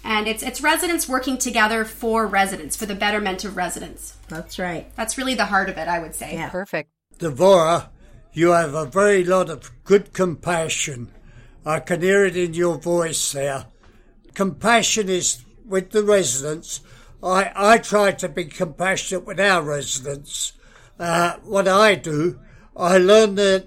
and 0.05 0.27
it's 0.27 0.43
it's 0.43 0.61
residents 0.61 1.09
working 1.09 1.39
together 1.39 1.85
for 1.85 2.27
residents, 2.27 2.77
for 2.77 2.87
the 2.87 2.95
betterment 2.95 3.45
of 3.45 3.57
residents. 3.57 4.17
That's 4.29 4.59
right. 4.59 4.95
That's 4.97 5.17
really 5.17 5.35
the 5.35 5.47
heart 5.47 5.69
of 5.69 5.79
it, 5.79 5.89
I 5.89 5.99
would 5.99 6.15
say. 6.15 6.35
Yeah. 6.35 6.51
Perfect. 6.51 6.91
Devora, 7.19 7.89
you 8.33 8.51
have 8.51 8.75
a 8.75 8.87
very 8.87 9.25
lot 9.25 9.49
of 9.49 9.71
good 9.85 10.13
compassion. 10.13 11.13
I 11.65 11.81
can 11.81 12.03
hear 12.03 12.25
it 12.25 12.37
in 12.37 12.55
your 12.55 12.79
voice 12.79 13.33
there. 13.33 13.67
Compassion 14.35 15.09
is 15.09 15.45
with 15.65 15.91
the 15.91 16.03
residents. 16.03 16.81
I, 17.23 17.53
I 17.55 17.79
try 17.79 18.13
to 18.13 18.29
be 18.29 18.47
compassionate 18.47 19.25
with 19.25 19.39
our 19.39 19.63
residents. 19.63 20.55
Uh, 20.99 21.37
what 21.45 21.69
I 21.69 21.95
do, 21.95 22.41
I 22.77 22.99
learn 22.99 23.37
the 23.37 23.67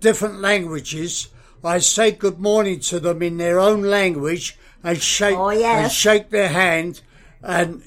different 0.00 0.40
languages. 0.40 1.28
I 1.64 1.78
say 1.78 2.10
good 2.10 2.38
morning 2.38 2.80
to 2.80 3.00
them 3.00 3.22
in 3.22 3.38
their 3.38 3.58
own 3.58 3.82
language 3.82 4.58
and 4.82 5.00
shake 5.00 5.36
Oh, 5.36 5.50
yes. 5.50 5.82
and 5.84 5.92
shake 5.92 6.30
their 6.30 6.48
hand. 6.48 7.00
And 7.42 7.82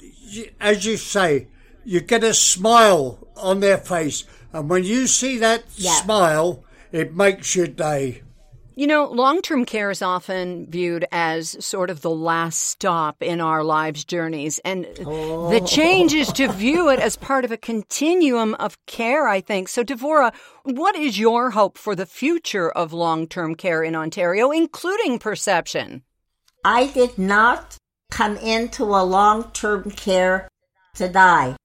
as 0.60 0.84
you 0.84 0.96
say, 0.96 1.48
you 1.84 2.00
get 2.00 2.24
a 2.24 2.34
smile 2.34 3.26
on 3.36 3.60
their 3.60 3.78
face, 3.78 4.24
and 4.52 4.70
when 4.70 4.84
you 4.84 5.06
see 5.06 5.38
that 5.38 5.64
Yeah. 5.76 5.92
smile, 6.02 6.64
it 6.92 7.14
makes 7.14 7.54
your 7.56 7.66
day. 7.66 8.22
You 8.76 8.88
know, 8.88 9.04
long 9.04 9.40
term 9.40 9.64
care 9.64 9.92
is 9.92 10.02
often 10.02 10.66
viewed 10.68 11.06
as 11.12 11.64
sort 11.64 11.90
of 11.90 12.00
the 12.00 12.10
last 12.10 12.58
stop 12.58 13.22
in 13.22 13.40
our 13.40 13.62
lives' 13.62 14.04
journeys. 14.04 14.58
And 14.64 14.84
the 14.96 15.04
oh. 15.06 15.64
change 15.64 16.12
is 16.12 16.32
to 16.32 16.48
view 16.52 16.90
it 16.90 16.98
as 16.98 17.14
part 17.14 17.44
of 17.44 17.52
a 17.52 17.56
continuum 17.56 18.54
of 18.54 18.76
care, 18.86 19.28
I 19.28 19.40
think. 19.40 19.68
So, 19.68 19.84
Devora, 19.84 20.32
what 20.64 20.96
is 20.96 21.20
your 21.20 21.50
hope 21.50 21.78
for 21.78 21.94
the 21.94 22.06
future 22.06 22.68
of 22.68 22.92
long 22.92 23.28
term 23.28 23.54
care 23.54 23.84
in 23.84 23.94
Ontario, 23.94 24.50
including 24.50 25.20
perception? 25.20 26.02
I 26.64 26.86
did 26.86 27.18
not 27.18 27.76
come 28.10 28.36
into 28.38 28.84
a 28.84 29.04
long 29.04 29.50
term 29.52 29.90
care 29.90 30.48
to 30.94 31.08
die. 31.08 31.56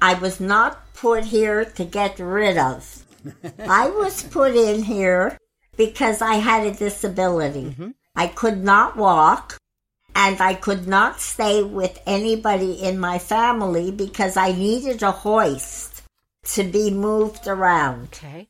I 0.00 0.14
was 0.14 0.40
not 0.40 0.94
put 0.94 1.24
here 1.24 1.64
to 1.64 1.84
get 1.84 2.18
rid 2.18 2.56
of. 2.58 3.04
I 3.58 3.90
was 3.90 4.22
put 4.22 4.54
in 4.54 4.82
here 4.82 5.38
because 5.76 6.20
I 6.22 6.34
had 6.34 6.66
a 6.66 6.74
disability. 6.74 7.70
Mm-hmm. 7.70 7.90
I 8.14 8.28
could 8.28 8.62
not 8.62 8.96
walk 8.96 9.58
and 10.14 10.40
I 10.40 10.54
could 10.54 10.86
not 10.86 11.20
stay 11.20 11.62
with 11.62 12.00
anybody 12.06 12.74
in 12.74 12.98
my 12.98 13.18
family 13.18 13.90
because 13.90 14.36
I 14.36 14.52
needed 14.52 15.02
a 15.02 15.10
hoist 15.10 16.02
to 16.54 16.62
be 16.62 16.90
moved 16.90 17.48
around. 17.48 18.08
Okay. 18.12 18.48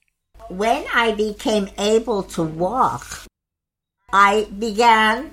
when 0.48 0.84
I 0.92 1.12
became 1.12 1.68
able 1.78 2.22
to 2.34 2.42
walk, 2.42 3.24
I 4.12 4.44
began 4.58 5.32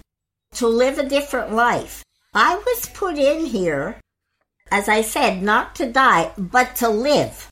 to 0.55 0.67
live 0.67 0.97
a 0.97 1.07
different 1.07 1.53
life. 1.53 2.03
I 2.33 2.55
was 2.55 2.89
put 2.93 3.17
in 3.17 3.45
here, 3.45 3.97
as 4.71 4.87
I 4.87 5.01
said, 5.01 5.41
not 5.41 5.75
to 5.75 5.91
die, 5.91 6.31
but 6.37 6.75
to 6.77 6.89
live, 6.89 7.51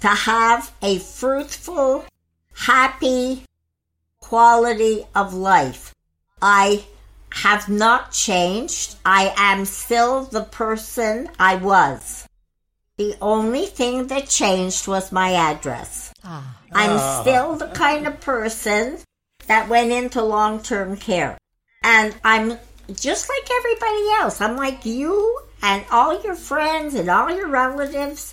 to 0.00 0.08
have 0.08 0.72
a 0.82 0.98
fruitful, 0.98 2.04
happy 2.54 3.44
quality 4.20 5.06
of 5.14 5.34
life. 5.34 5.94
I 6.40 6.84
have 7.32 7.68
not 7.68 8.12
changed. 8.12 8.96
I 9.04 9.32
am 9.36 9.64
still 9.64 10.24
the 10.24 10.44
person 10.44 11.28
I 11.38 11.56
was. 11.56 12.28
The 12.96 13.16
only 13.20 13.66
thing 13.66 14.08
that 14.08 14.28
changed 14.28 14.86
was 14.86 15.10
my 15.10 15.32
address. 15.32 16.12
Ah. 16.22 16.58
I'm 16.72 16.98
ah. 16.98 17.20
still 17.22 17.56
the 17.56 17.68
kind 17.68 18.06
of 18.06 18.20
person 18.20 18.98
that 19.46 19.68
went 19.68 19.90
into 19.90 20.22
long 20.22 20.62
term 20.62 20.96
care. 20.96 21.38
And 21.82 22.14
I'm 22.24 22.58
just 22.92 23.28
like 23.28 23.50
everybody 23.50 24.10
else. 24.20 24.40
I'm 24.40 24.56
like 24.56 24.84
you 24.84 25.40
and 25.62 25.84
all 25.90 26.22
your 26.22 26.34
friends 26.34 26.94
and 26.94 27.08
all 27.08 27.30
your 27.30 27.48
relatives. 27.48 28.32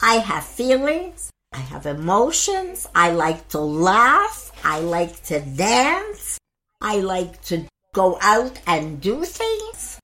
I 0.00 0.14
have 0.14 0.44
feelings. 0.44 1.30
I 1.52 1.58
have 1.58 1.86
emotions. 1.86 2.86
I 2.94 3.12
like 3.12 3.48
to 3.48 3.60
laugh. 3.60 4.52
I 4.64 4.80
like 4.80 5.22
to 5.24 5.40
dance. 5.40 6.38
I 6.80 6.96
like 7.00 7.42
to 7.44 7.66
go 7.94 8.18
out 8.20 8.58
and 8.66 9.00
do 9.00 9.24
things. 9.24 10.00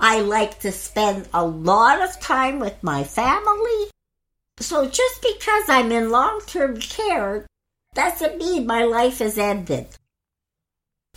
I 0.00 0.20
like 0.20 0.60
to 0.60 0.72
spend 0.72 1.28
a 1.32 1.44
lot 1.44 2.02
of 2.02 2.20
time 2.20 2.58
with 2.58 2.82
my 2.82 3.04
family. 3.04 3.90
So 4.60 4.86
just 4.86 5.22
because 5.22 5.68
I'm 5.68 5.92
in 5.92 6.10
long 6.10 6.40
term 6.46 6.78
care 6.78 7.46
doesn't 7.94 8.38
mean 8.38 8.66
my 8.66 8.84
life 8.84 9.20
is 9.20 9.38
ended. 9.38 9.86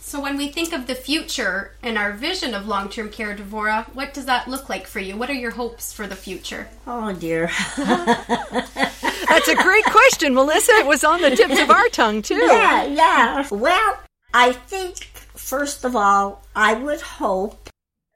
So 0.04 0.20
when 0.20 0.36
we 0.36 0.50
think 0.50 0.74
of 0.74 0.88
the 0.88 0.96
future 0.96 1.76
and 1.84 1.98
our 1.98 2.12
vision 2.12 2.54
of 2.56 2.68
long-term 2.68 3.12
care, 3.12 3.36
Devora, 3.36 3.86
what 3.94 4.14
does 4.14 4.26
that 4.26 4.48
look 4.48 4.68
like 4.68 4.88
for 4.88 5.00
you? 5.00 5.16
What 5.16 5.30
are 5.30 5.34
your 5.34 5.52
hopes 5.52 5.94
for 5.94 6.08
the 6.08 6.16
future? 6.16 6.68
Oh 6.88 7.14
dear. 7.14 7.52
That's 7.78 9.48
a 9.48 9.56
great 9.56 9.86
question, 9.86 10.34
Melissa. 10.34 10.74
It 10.74 10.88
was 10.88 11.04
on 11.04 11.22
the 11.22 11.36
tips 11.36 11.60
of 11.60 11.70
our 11.70 11.88
tongue, 11.90 12.22
too. 12.24 12.36
Yeah, 12.36 12.84
yeah. 12.84 13.48
Well, 13.52 14.00
I 14.34 14.54
think, 14.54 15.04
first 15.36 15.86
of 15.86 15.96
all, 15.96 16.44
I 16.56 16.74
would 16.74 17.02
hope 17.02 17.70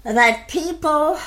that 0.03 0.47
people 0.49 1.19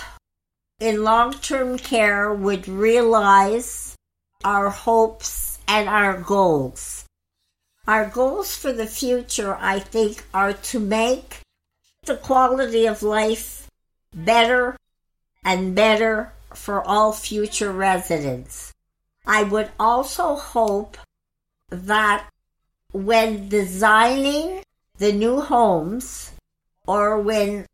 in 0.81 1.05
long 1.05 1.33
term 1.35 1.79
care 1.79 2.35
would 2.35 2.69
realize 2.69 3.95
our 4.45 4.71
hopes 4.71 5.59
and 5.67 5.89
our 5.89 6.21
goals. 6.21 6.98
Our 7.89 8.05
goals 8.05 8.55
for 8.55 8.71
the 8.71 8.87
future, 8.87 9.57
I 9.59 9.79
think, 9.79 10.23
are 10.35 10.53
to 10.53 10.79
make 10.79 11.41
the 12.05 12.19
quality 12.19 12.85
of 12.85 13.03
life 13.03 13.67
better 14.13 14.77
and 15.43 15.75
better 15.75 16.35
for 16.53 16.87
all 16.87 17.13
future 17.15 17.73
residents. 17.73 18.75
I 19.27 19.43
would 19.43 19.71
also 19.81 20.35
hope 20.35 20.99
that 21.71 22.29
when 22.93 23.49
designing 23.49 24.65
the 24.99 25.13
new 25.15 25.41
homes 25.41 26.33
or 26.87 27.19
when 27.19 27.65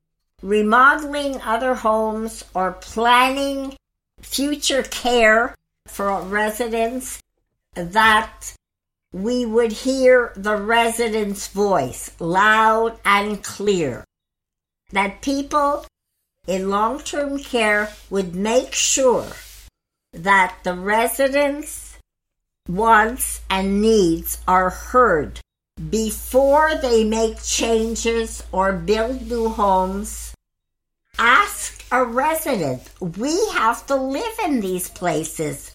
remodeling 0.43 1.41
other 1.41 1.75
homes 1.75 2.45
or 2.55 2.71
planning 2.71 3.75
future 4.21 4.85
care 4.85 5.57
for 5.89 6.21
residents, 6.23 7.21
that 7.75 8.55
we 9.15 9.47
would 9.47 9.71
hear 9.71 10.33
the 10.35 10.57
resident's 10.57 11.47
voice 11.47 12.11
loud 12.19 12.99
and 13.05 13.45
clear. 13.45 14.05
That 14.91 15.23
people 15.23 15.87
in 16.49 16.69
long 16.69 16.99
term 16.99 17.39
care 17.39 17.91
would 18.11 18.35
make 18.35 18.75
sure 18.75 19.31
that 20.13 20.57
the 20.65 20.75
residents' 20.75 21.97
wants 22.69 23.41
and 23.49 23.81
needs 23.81 24.43
are 24.49 24.71
heard 24.71 25.39
before 25.91 26.75
they 26.75 27.05
make 27.05 27.41
changes 27.41 28.43
or 28.51 28.73
build 28.73 29.29
new 29.29 29.49
homes. 29.49 30.35
Ask 31.19 31.85
a 31.93 32.05
resident. 32.05 32.91
We 33.01 33.47
have 33.53 33.87
to 33.87 33.95
live 33.95 34.39
in 34.45 34.61
these 34.61 34.91
places. 34.91 35.74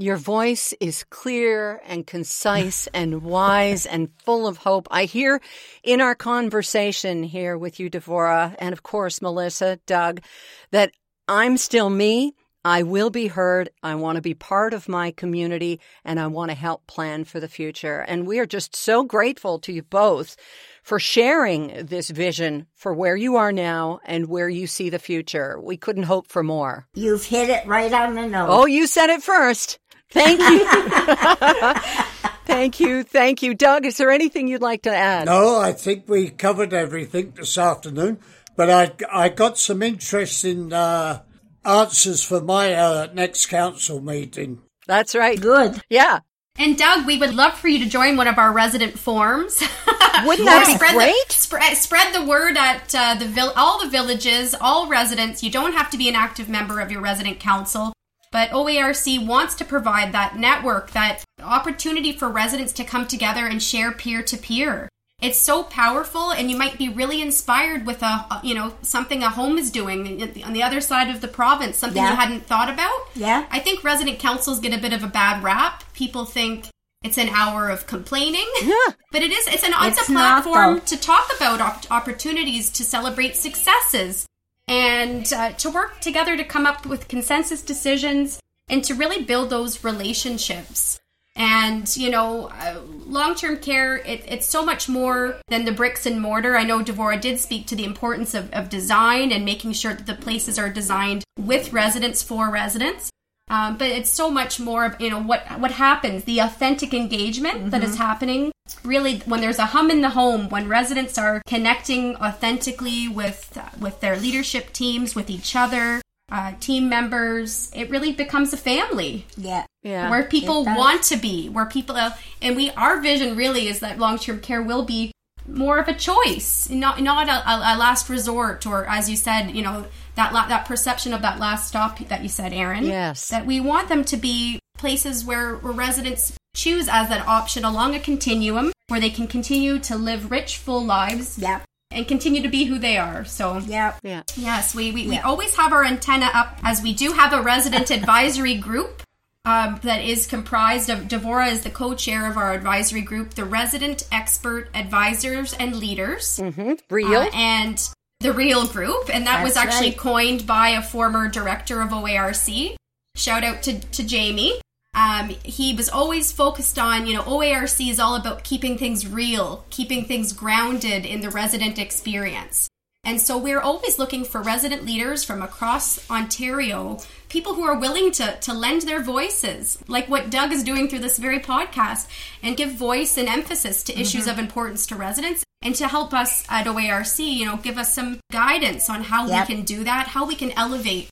Your 0.00 0.16
voice 0.16 0.72
is 0.80 1.04
clear 1.10 1.82
and 1.84 2.06
concise 2.06 2.86
and 2.94 3.22
wise 3.22 3.84
and 3.84 4.08
full 4.24 4.46
of 4.46 4.56
hope. 4.56 4.88
I 4.90 5.04
hear 5.04 5.42
in 5.84 6.00
our 6.00 6.14
conversation 6.14 7.22
here 7.22 7.58
with 7.58 7.78
you, 7.78 7.90
Devora, 7.90 8.56
and 8.58 8.72
of 8.72 8.82
course, 8.82 9.20
Melissa, 9.20 9.78
Doug, 9.84 10.22
that 10.70 10.92
I'm 11.28 11.58
still 11.58 11.90
me. 11.90 12.32
I 12.64 12.82
will 12.82 13.10
be 13.10 13.26
heard. 13.26 13.68
I 13.82 13.94
want 13.94 14.16
to 14.16 14.22
be 14.22 14.32
part 14.32 14.72
of 14.72 14.88
my 14.88 15.10
community 15.10 15.80
and 16.02 16.18
I 16.18 16.28
want 16.28 16.50
to 16.50 16.54
help 16.54 16.86
plan 16.86 17.24
for 17.24 17.38
the 17.38 17.48
future. 17.48 18.00
And 18.00 18.26
we 18.26 18.38
are 18.38 18.46
just 18.46 18.74
so 18.74 19.04
grateful 19.04 19.58
to 19.60 19.72
you 19.72 19.82
both 19.82 20.36
for 20.82 20.98
sharing 20.98 21.86
this 21.86 22.08
vision 22.08 22.66
for 22.74 22.94
where 22.94 23.16
you 23.16 23.36
are 23.36 23.52
now 23.52 24.00
and 24.04 24.28
where 24.28 24.48
you 24.48 24.66
see 24.66 24.88
the 24.88 24.98
future. 24.98 25.60
We 25.60 25.76
couldn't 25.76 26.04
hope 26.04 26.28
for 26.28 26.42
more. 26.42 26.86
You've 26.94 27.24
hit 27.24 27.50
it 27.50 27.66
right 27.66 27.92
on 27.92 28.14
the 28.14 28.26
nose. 28.26 28.48
Oh, 28.50 28.66
you 28.66 28.86
said 28.86 29.10
it 29.10 29.22
first. 29.22 29.78
Thank 30.10 30.40
you. 30.40 30.66
thank 32.46 32.80
you. 32.80 33.02
Thank 33.04 33.42
you. 33.42 33.54
Doug, 33.54 33.86
is 33.86 33.96
there 33.96 34.10
anything 34.10 34.48
you'd 34.48 34.62
like 34.62 34.82
to 34.82 34.94
add? 34.94 35.26
No, 35.26 35.58
I 35.58 35.72
think 35.72 36.08
we 36.08 36.30
covered 36.30 36.72
everything 36.72 37.32
this 37.36 37.56
afternoon, 37.56 38.18
but 38.56 38.70
I, 38.70 38.92
I 39.12 39.28
got 39.28 39.56
some 39.56 39.82
interesting 39.82 40.72
uh, 40.72 41.22
answers 41.64 42.22
for 42.22 42.40
my 42.40 42.74
uh, 42.74 43.08
next 43.12 43.46
council 43.46 44.00
meeting. 44.00 44.62
That's 44.86 45.14
right. 45.14 45.40
Good. 45.40 45.80
Yeah. 45.88 46.20
And 46.58 46.76
Doug, 46.76 47.06
we 47.06 47.16
would 47.16 47.32
love 47.34 47.54
for 47.54 47.68
you 47.68 47.78
to 47.84 47.88
join 47.88 48.16
one 48.16 48.26
of 48.26 48.36
our 48.36 48.52
resident 48.52 48.98
forums. 48.98 49.60
Wouldn't 50.24 50.46
that 50.46 50.64
be 50.66 50.74
spread 50.74 50.94
great? 50.94 51.28
The, 51.28 51.34
spread, 51.34 51.76
spread 51.76 52.14
the 52.14 52.24
word 52.24 52.56
at 52.56 52.94
uh, 52.94 53.14
the 53.14 53.26
vill- 53.26 53.52
all 53.56 53.82
the 53.82 53.88
villages, 53.88 54.54
all 54.60 54.88
residents. 54.88 55.42
You 55.42 55.50
don't 55.50 55.72
have 55.72 55.90
to 55.90 55.96
be 55.96 56.08
an 56.08 56.16
active 56.16 56.48
member 56.48 56.80
of 56.80 56.90
your 56.90 57.00
resident 57.00 57.38
council. 57.38 57.92
But 58.32 58.50
OARC 58.50 59.26
wants 59.26 59.54
to 59.56 59.64
provide 59.64 60.12
that 60.12 60.36
network, 60.36 60.92
that 60.92 61.24
opportunity 61.42 62.12
for 62.12 62.28
residents 62.28 62.72
to 62.74 62.84
come 62.84 63.06
together 63.06 63.46
and 63.46 63.62
share 63.62 63.90
peer 63.92 64.22
to 64.22 64.36
peer. 64.36 64.88
It's 65.20 65.38
so 65.38 65.64
powerful, 65.64 66.30
and 66.32 66.50
you 66.50 66.56
might 66.56 66.78
be 66.78 66.88
really 66.88 67.20
inspired 67.20 67.84
with 67.84 68.02
a, 68.02 68.40
you 68.42 68.54
know, 68.54 68.72
something 68.80 69.22
a 69.22 69.28
home 69.28 69.58
is 69.58 69.70
doing 69.70 70.22
on 70.44 70.52
the 70.54 70.62
other 70.62 70.80
side 70.80 71.10
of 71.14 71.20
the 71.20 71.28
province, 71.28 71.76
something 71.76 72.02
Yeah. 72.02 72.10
you 72.10 72.16
hadn't 72.16 72.46
thought 72.46 72.70
about. 72.70 72.98
Yeah. 73.14 73.46
I 73.50 73.58
think 73.58 73.84
resident 73.84 74.18
councils 74.18 74.60
get 74.60 74.72
a 74.72 74.78
bit 74.78 74.94
of 74.94 75.04
a 75.04 75.08
bad 75.08 75.42
rap. 75.42 75.84
People 75.92 76.24
think 76.24 76.68
it's 77.02 77.18
an 77.18 77.28
hour 77.30 77.68
of 77.68 77.86
complaining, 77.86 78.46
yeah. 78.62 78.74
but 79.12 79.22
it 79.22 79.30
is. 79.30 79.46
It's 79.48 79.62
an. 79.62 79.72
It's, 79.82 79.98
It's 79.98 80.08
a 80.08 80.12
platform 80.12 80.80
to 80.82 80.96
talk 80.96 81.28
about 81.36 81.60
op- 81.60 81.90
opportunities 81.90 82.70
to 82.70 82.84
celebrate 82.84 83.36
successes 83.36 84.24
and 84.70 85.32
uh, 85.32 85.50
to 85.54 85.68
work 85.68 86.00
together 86.00 86.36
to 86.36 86.44
come 86.44 86.64
up 86.64 86.86
with 86.86 87.08
consensus 87.08 87.60
decisions 87.60 88.40
and 88.68 88.84
to 88.84 88.94
really 88.94 89.24
build 89.24 89.50
those 89.50 89.82
relationships. 89.82 91.00
And 91.34 91.94
you 91.96 92.08
know, 92.08 92.50
uh, 92.52 92.80
long-term 93.06 93.58
care 93.58 93.96
it, 93.96 94.24
it's 94.28 94.46
so 94.46 94.64
much 94.64 94.88
more 94.88 95.36
than 95.48 95.64
the 95.64 95.72
bricks 95.72 96.06
and 96.06 96.20
mortar. 96.20 96.56
I 96.56 96.62
know 96.64 96.84
Devora 96.84 97.20
did 97.20 97.40
speak 97.40 97.66
to 97.66 97.76
the 97.76 97.84
importance 97.84 98.32
of, 98.32 98.50
of 98.52 98.68
design 98.68 99.32
and 99.32 99.44
making 99.44 99.72
sure 99.72 99.92
that 99.92 100.06
the 100.06 100.14
places 100.14 100.58
are 100.58 100.70
designed 100.70 101.24
with 101.36 101.72
residents 101.72 102.22
for 102.22 102.48
residents. 102.50 103.10
Um, 103.50 103.76
but 103.78 103.88
it's 103.88 104.08
so 104.10 104.30
much 104.30 104.60
more 104.60 104.84
of 104.84 105.00
you 105.00 105.10
know 105.10 105.20
what 105.20 105.42
what 105.58 105.72
happens 105.72 106.22
the 106.24 106.38
authentic 106.38 106.94
engagement 106.94 107.72
that 107.72 107.82
is 107.82 107.96
happening 107.96 108.52
really 108.84 109.18
when 109.30 109.40
there's 109.40 109.58
a 109.58 109.66
hum 109.66 109.90
in 109.90 110.00
the 110.02 110.10
home 110.10 110.48
when 110.48 110.68
residents 110.68 111.18
are 111.18 111.42
connecting 111.48 112.14
authentically 112.16 113.08
with 113.08 113.58
uh, 113.58 113.62
with 113.80 114.00
their 114.00 114.16
leadership 114.16 114.72
teams 114.72 115.16
with 115.16 115.28
each 115.28 115.56
other 115.56 116.00
uh, 116.30 116.52
team 116.60 116.88
members 116.88 117.72
it 117.74 117.90
really 117.90 118.12
becomes 118.12 118.52
a 118.52 118.56
family 118.56 119.26
Yeah. 119.36 119.64
Yeah. 119.82 120.08
where 120.10 120.22
people 120.22 120.64
want 120.64 121.02
to 121.10 121.16
be 121.16 121.48
where 121.48 121.66
people 121.66 121.96
uh, 121.96 122.10
and 122.40 122.54
we 122.54 122.70
our 122.72 123.00
vision 123.00 123.36
really 123.36 123.66
is 123.66 123.80
that 123.80 123.98
long-term 123.98 124.38
care 124.40 124.62
will 124.62 124.84
be 124.84 125.10
more 125.50 125.78
of 125.78 125.88
a 125.88 125.94
choice 125.94 126.68
not 126.70 127.00
not 127.00 127.28
a, 127.28 127.50
a, 127.50 127.74
a 127.74 127.78
last 127.78 128.08
resort 128.08 128.66
or 128.66 128.86
as 128.86 129.08
you 129.10 129.16
said 129.16 129.50
you 129.50 129.62
know 129.62 129.84
that 130.14 130.32
la- 130.32 130.46
that 130.48 130.66
perception 130.66 131.12
of 131.12 131.22
that 131.22 131.38
last 131.38 131.68
stop 131.68 131.98
that 132.08 132.22
you 132.22 132.28
said 132.28 132.52
Erin 132.52 132.84
Yes. 132.86 133.28
that 133.28 133.46
we 133.46 133.60
want 133.60 133.88
them 133.88 134.04
to 134.06 134.16
be 134.16 134.58
places 134.78 135.24
where, 135.24 135.56
where 135.56 135.72
residents 135.72 136.32
choose 136.56 136.88
as 136.88 137.08
that 137.08 137.26
option 137.28 137.64
along 137.64 137.94
a 137.94 138.00
continuum 138.00 138.72
where 138.88 139.00
they 139.00 139.10
can 139.10 139.26
continue 139.26 139.78
to 139.78 139.96
live 139.96 140.30
rich 140.30 140.56
full 140.56 140.84
lives 140.84 141.38
Yeah. 141.38 141.60
and 141.90 142.08
continue 142.08 142.42
to 142.42 142.48
be 142.48 142.64
who 142.64 142.78
they 142.78 142.96
are 142.96 143.24
so 143.24 143.58
Yeah. 143.58 143.94
Yeah. 144.02 144.22
Yes, 144.36 144.74
we, 144.74 144.90
we, 144.90 145.06
we 145.08 145.18
always 145.18 145.54
have 145.56 145.72
our 145.72 145.84
antenna 145.84 146.30
up 146.34 146.58
as 146.64 146.82
we 146.82 146.92
do 146.94 147.12
have 147.12 147.32
a 147.32 147.42
resident 147.42 147.90
advisory 147.98 148.54
group 148.56 149.02
um, 149.44 149.80
that 149.82 150.02
is 150.04 150.26
comprised 150.26 150.90
of 150.90 151.00
Devora 151.08 151.50
is 151.50 151.62
the 151.62 151.70
co-chair 151.70 152.30
of 152.30 152.36
our 152.36 152.52
advisory 152.52 153.00
group, 153.00 153.30
the 153.34 153.44
resident 153.44 154.06
expert 154.12 154.68
advisors 154.74 155.54
and 155.54 155.76
leaders, 155.76 156.38
Mm-hmm. 156.38 156.74
Real. 156.90 157.20
uh, 157.20 157.30
and 157.32 157.88
the 158.20 158.32
real 158.34 158.66
group, 158.66 159.08
and 159.12 159.26
that 159.26 159.42
was 159.42 159.56
actually 159.56 159.88
right. 159.90 159.98
coined 159.98 160.46
by 160.46 160.70
a 160.70 160.82
former 160.82 161.28
director 161.28 161.80
of 161.80 161.88
OARC. 161.90 162.74
Shout 163.16 163.44
out 163.44 163.62
to, 163.62 163.80
to 163.80 164.04
Jamie. 164.06 164.60
Um, 164.92 165.30
he 165.42 165.74
was 165.74 165.88
always 165.88 166.32
focused 166.32 166.78
on, 166.78 167.06
you 167.06 167.14
know, 167.14 167.22
OARC 167.22 167.88
is 167.88 167.98
all 167.98 168.16
about 168.16 168.44
keeping 168.44 168.76
things 168.76 169.06
real, 169.06 169.64
keeping 169.70 170.04
things 170.04 170.32
grounded 170.34 171.06
in 171.06 171.20
the 171.22 171.30
resident 171.30 171.78
experience. 171.78 172.68
And 173.04 173.20
so 173.20 173.38
we're 173.38 173.60
always 173.60 173.98
looking 173.98 174.24
for 174.24 174.42
resident 174.42 174.84
leaders 174.84 175.24
from 175.24 175.40
across 175.42 176.08
Ontario, 176.10 176.98
people 177.28 177.54
who 177.54 177.62
are 177.62 177.78
willing 177.78 178.12
to, 178.12 178.36
to 178.42 178.52
lend 178.52 178.82
their 178.82 179.02
voices, 179.02 179.78
like 179.88 180.08
what 180.08 180.30
Doug 180.30 180.52
is 180.52 180.62
doing 180.62 180.86
through 180.88 180.98
this 180.98 181.18
very 181.18 181.40
podcast, 181.40 182.08
and 182.42 182.56
give 182.56 182.72
voice 182.72 183.16
and 183.16 183.26
emphasis 183.28 183.82
to 183.84 183.98
issues 183.98 184.26
of 184.26 184.38
importance 184.38 184.86
to 184.88 184.96
residents 184.96 185.42
and 185.62 185.74
to 185.76 185.88
help 185.88 186.12
us 186.12 186.44
at 186.48 186.66
OARC, 186.66 187.18
you 187.18 187.46
know, 187.46 187.56
give 187.56 187.78
us 187.78 187.94
some 187.94 188.20
guidance 188.30 188.88
on 188.90 189.02
how 189.02 189.26
Yep. 189.26 189.48
we 189.48 189.54
can 189.54 189.64
do 189.64 189.84
that, 189.84 190.08
how 190.08 190.26
we 190.26 190.34
can 190.34 190.52
elevate 190.52 191.08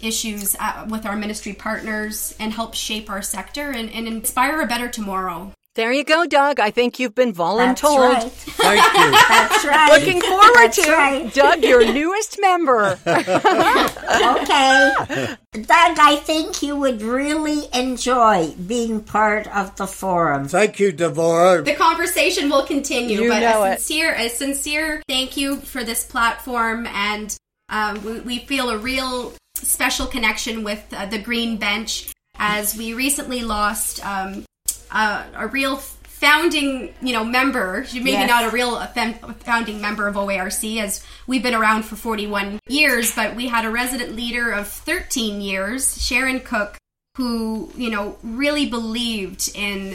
issues 0.00 0.56
uh, 0.58 0.86
with 0.88 1.06
our 1.06 1.16
ministry 1.16 1.52
partners 1.52 2.34
and 2.40 2.52
help 2.52 2.74
shape 2.74 3.10
our 3.10 3.22
sector 3.22 3.70
and, 3.70 3.90
and 3.90 4.06
inspire 4.08 4.60
a 4.60 4.66
better 4.66 4.88
tomorrow. 4.88 5.52
There 5.74 5.90
you 5.90 6.04
go, 6.04 6.26
Doug. 6.26 6.60
I 6.60 6.70
think 6.70 6.98
you've 6.98 7.14
been 7.14 7.32
voluntold. 7.32 8.12
That's 8.12 8.58
right. 8.58 8.78
Thank 8.82 8.94
you. 8.94 9.10
That's 9.28 9.64
right. 9.64 9.98
Looking 9.98 10.20
forward 10.20 10.50
That's 10.54 10.84
to 10.84 10.92
right. 10.92 11.32
Doug, 11.32 11.62
your 11.64 11.90
newest 11.92 12.38
member. 12.40 12.98
Okay. 14.12 14.92
Doug, 15.52 15.98
I 15.98 16.16
think 16.22 16.62
you 16.62 16.76
would 16.76 17.00
really 17.02 17.62
enjoy 17.72 18.50
being 18.66 19.00
part 19.02 19.46
of 19.48 19.74
the 19.76 19.86
forum. 19.86 20.48
Thank 20.48 20.78
you, 20.78 20.92
Devora. 20.92 21.64
The 21.64 21.74
conversation 21.74 22.50
will 22.50 22.64
continue, 22.64 23.22
You 23.22 23.28
but 23.30 23.40
know 23.40 23.62
a 23.62 23.72
it. 23.72 23.80
sincere, 23.80 24.14
a 24.14 24.28
sincere 24.28 25.02
thank 25.08 25.36
you 25.36 25.56
for 25.56 25.84
this 25.84 26.04
platform, 26.04 26.86
and 26.88 27.34
um, 27.68 28.04
we, 28.04 28.20
we 28.20 28.38
feel 28.40 28.70
a 28.70 28.78
real 28.78 29.32
special 29.54 30.06
connection 30.06 30.64
with 30.64 30.84
uh, 30.92 31.06
the 31.06 31.18
Green 31.18 31.56
Bench 31.56 32.12
as 32.36 32.76
we 32.76 32.92
recently 32.94 33.42
lost 33.42 34.04
um, 34.04 34.44
uh, 34.92 35.24
a 35.34 35.46
real 35.46 35.76
founding, 35.76 36.94
you 37.02 37.12
know, 37.12 37.24
member. 37.24 37.84
Maybe 37.92 38.12
Yes. 38.12 38.28
not 38.28 38.44
a 38.44 38.50
real 38.50 38.78
founding 39.40 39.80
member 39.80 40.06
of 40.06 40.14
OARC, 40.14 40.78
as 40.80 41.04
we've 41.26 41.42
been 41.42 41.54
around 41.54 41.84
for 41.84 41.96
41 41.96 42.60
years, 42.68 43.14
but 43.14 43.34
we 43.34 43.48
had 43.48 43.64
a 43.64 43.70
resident 43.70 44.14
leader 44.14 44.52
of 44.52 44.68
13 44.68 45.40
years, 45.40 46.00
Sharon 46.00 46.38
Cook, 46.40 46.78
who 47.16 47.70
you 47.76 47.90
know 47.90 48.16
really 48.22 48.66
believed 48.68 49.50
in 49.54 49.90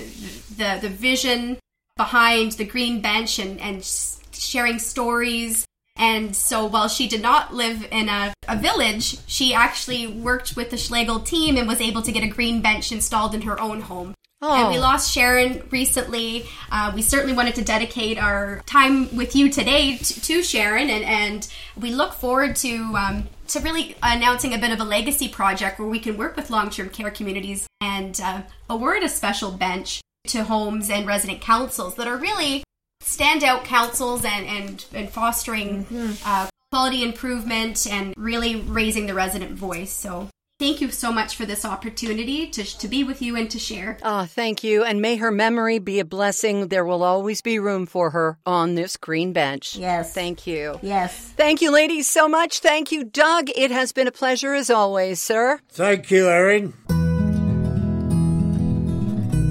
the 0.55 0.77
the 0.81 0.89
vision 0.89 1.57
behind 1.95 2.51
the 2.53 2.65
green 2.65 3.01
bench 3.01 3.39
and 3.39 3.59
and 3.59 3.83
sharing 4.31 4.77
stories 4.77 5.65
and 5.95 6.35
so 6.35 6.63
while 6.63 6.87
she 6.87 7.07
did 7.07 7.23
not 7.23 7.55
live 7.55 7.87
in 7.91 8.07
a, 8.07 8.31
a 8.47 8.55
village 8.55 9.17
she 9.25 9.51
actually 9.51 10.05
worked 10.05 10.55
with 10.55 10.69
the 10.69 10.77
schlegel 10.77 11.19
team 11.19 11.57
and 11.57 11.67
was 11.67 11.81
able 11.81 12.03
to 12.03 12.11
get 12.11 12.21
a 12.23 12.27
green 12.27 12.61
bench 12.61 12.91
installed 12.91 13.33
in 13.33 13.41
her 13.41 13.59
own 13.59 13.81
home 13.81 14.13
and 14.41 14.69
we 14.69 14.77
Oh. 14.77 14.81
lost 14.81 15.11
Sharon 15.11 15.63
recently. 15.71 16.45
Uh, 16.71 16.91
we 16.93 17.01
certainly 17.01 17.33
wanted 17.35 17.55
to 17.55 17.63
dedicate 17.63 18.17
our 18.17 18.61
time 18.65 19.15
with 19.15 19.35
you 19.35 19.49
today 19.49 19.97
to, 19.97 20.21
to 20.21 20.43
Sharon, 20.43 20.89
and, 20.89 21.03
and 21.03 21.47
we 21.79 21.91
look 21.91 22.13
forward 22.13 22.55
to 22.57 22.75
um, 22.95 23.29
to 23.47 23.59
really 23.61 23.95
announcing 24.03 24.53
a 24.53 24.57
bit 24.57 24.71
of 24.71 24.79
a 24.79 24.83
legacy 24.83 25.27
project 25.29 25.79
where 25.79 25.87
we 25.87 25.99
can 25.99 26.17
work 26.17 26.35
with 26.35 26.49
long 26.49 26.69
term 26.69 26.89
care 26.89 27.09
communities 27.11 27.65
and 27.81 28.19
uh, 28.23 28.41
award 28.69 29.03
a 29.03 29.09
special 29.09 29.51
bench 29.51 30.01
to 30.27 30.43
homes 30.43 30.89
and 30.89 31.07
resident 31.07 31.41
councils 31.41 31.95
that 31.95 32.07
are 32.07 32.17
really 32.17 32.63
standout 33.03 33.63
councils 33.63 34.23
and 34.25 34.45
and, 34.45 34.85
and 34.93 35.09
fostering 35.09 35.85
uh, 36.25 36.47
quality 36.71 37.03
improvement 37.03 37.87
and 37.89 38.13
really 38.17 38.57
raising 38.61 39.07
the 39.07 39.13
resident 39.13 39.51
voice. 39.53 39.91
So. 39.91 40.27
Thank 40.59 40.81
you 40.81 40.89
so 40.89 41.11
much 41.11 41.35
for 41.35 41.45
this 41.45 41.63
opportunity 41.63 42.47
to, 42.47 42.63
to 42.63 42.87
be 42.87 43.03
with 43.03 43.21
you 43.21 43.35
and 43.35 43.47
to 43.51 43.59
share. 43.59 43.99
Oh, 44.01 44.25
thank 44.25 44.63
you. 44.63 44.83
And 44.83 44.99
may 45.03 45.17
her 45.17 45.29
memory 45.29 45.77
be 45.77 45.99
a 45.99 46.05
blessing. 46.05 46.69
There 46.69 46.83
will 46.83 47.03
always 47.03 47.41
be 47.41 47.59
room 47.59 47.85
for 47.85 48.09
her 48.09 48.39
on 48.43 48.73
this 48.73 48.97
green 48.97 49.33
bench. 49.33 49.75
Yes. 49.75 50.15
Thank 50.15 50.47
you. 50.47 50.79
Yes. 50.81 51.15
Thank 51.37 51.61
you, 51.61 51.71
ladies, 51.71 52.09
so 52.09 52.27
much. 52.27 52.59
Thank 52.59 52.91
you, 52.91 53.03
Doug. 53.03 53.51
It 53.55 53.69
has 53.69 53.91
been 53.91 54.07
a 54.07 54.11
pleasure 54.11 54.55
as 54.55 54.71
always, 54.71 55.21
sir. 55.21 55.59
Thank 55.69 56.09
you, 56.09 56.27
Erin. 56.27 56.73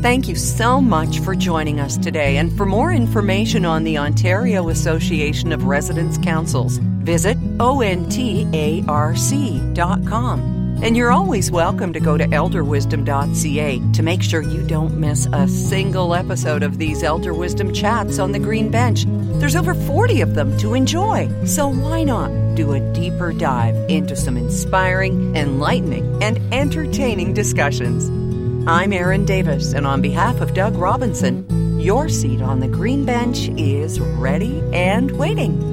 Thank 0.02 0.26
you 0.28 0.34
so 0.34 0.80
much 0.80 1.20
for 1.20 1.36
joining 1.36 1.78
us 1.78 1.96
today. 1.96 2.36
And 2.38 2.56
for 2.56 2.66
more 2.66 2.90
information 2.92 3.64
on 3.64 3.84
the 3.84 3.96
Ontario 3.98 4.70
Association 4.70 5.52
of 5.52 5.64
Residents 5.64 6.18
Councils, 6.18 6.78
visit 6.78 7.38
ontarc.com. 7.58 8.16
And 10.82 10.94
you're 10.94 11.10
always 11.10 11.50
welcome 11.50 11.94
to 11.94 12.00
go 12.00 12.18
to 12.18 12.26
elderwisdom.ca 12.26 13.92
to 13.92 14.02
make 14.02 14.22
sure 14.22 14.42
you 14.42 14.62
don't 14.66 14.98
miss 14.98 15.26
a 15.32 15.48
single 15.48 16.14
episode 16.14 16.62
of 16.62 16.76
these 16.76 17.02
Elder 17.02 17.32
Wisdom 17.32 17.72
chats 17.72 18.18
on 18.18 18.32
the 18.32 18.38
Green 18.38 18.70
Bench. 18.70 19.04
There's 19.40 19.56
over 19.56 19.74
40 19.74 20.20
of 20.20 20.34
them 20.34 20.56
to 20.58 20.74
enjoy. 20.74 21.28
So 21.46 21.68
why 21.68 22.04
not 22.04 22.30
do 22.56 22.72
a 22.72 22.92
deeper 22.92 23.32
dive 23.32 23.74
into 23.88 24.14
some 24.14 24.36
inspiring, 24.36 25.34
enlightening, 25.34 26.22
and 26.22 26.38
entertaining 26.52 27.32
discussions? 27.32 28.08
I'm 28.68 28.92
Erin 28.92 29.24
Davis, 29.24 29.72
and 29.72 29.86
on 29.86 30.02
behalf 30.02 30.40
of 30.40 30.52
Doug 30.52 30.76
Robinson, 30.76 31.80
your 31.80 32.08
seat 32.08 32.42
on 32.42 32.60
the 32.60 32.68
green 32.68 33.04
bench 33.04 33.48
is 33.56 33.98
ready 33.98 34.62
and 34.72 35.10
waiting. 35.12 35.65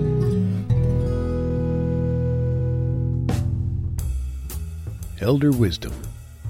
Elder 5.23 5.51
Wisdom 5.51 5.93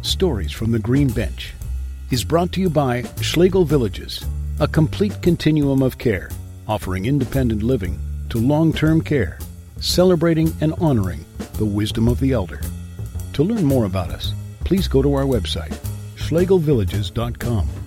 Stories 0.01 0.51
from 0.51 0.71
the 0.71 0.79
Green 0.79 1.07
Bench 1.07 1.53
is 2.09 2.23
brought 2.23 2.51
to 2.53 2.59
you 2.59 2.71
by 2.71 3.03
Schlegel 3.21 3.65
Villages, 3.65 4.25
a 4.59 4.67
complete 4.67 5.21
continuum 5.21 5.83
of 5.83 5.99
care, 5.99 6.31
offering 6.67 7.05
independent 7.05 7.61
living 7.61 7.99
to 8.29 8.39
long 8.39 8.73
term 8.73 8.99
care, 8.99 9.37
celebrating 9.79 10.51
and 10.59 10.73
honoring 10.81 11.23
the 11.59 11.65
wisdom 11.65 12.07
of 12.07 12.19
the 12.19 12.31
elder. 12.31 12.61
To 13.33 13.43
learn 13.43 13.63
more 13.63 13.85
about 13.85 14.09
us, 14.09 14.33
please 14.61 14.87
go 14.87 15.03
to 15.03 15.13
our 15.13 15.25
website, 15.25 15.77
schlegelvillages.com. 16.15 17.82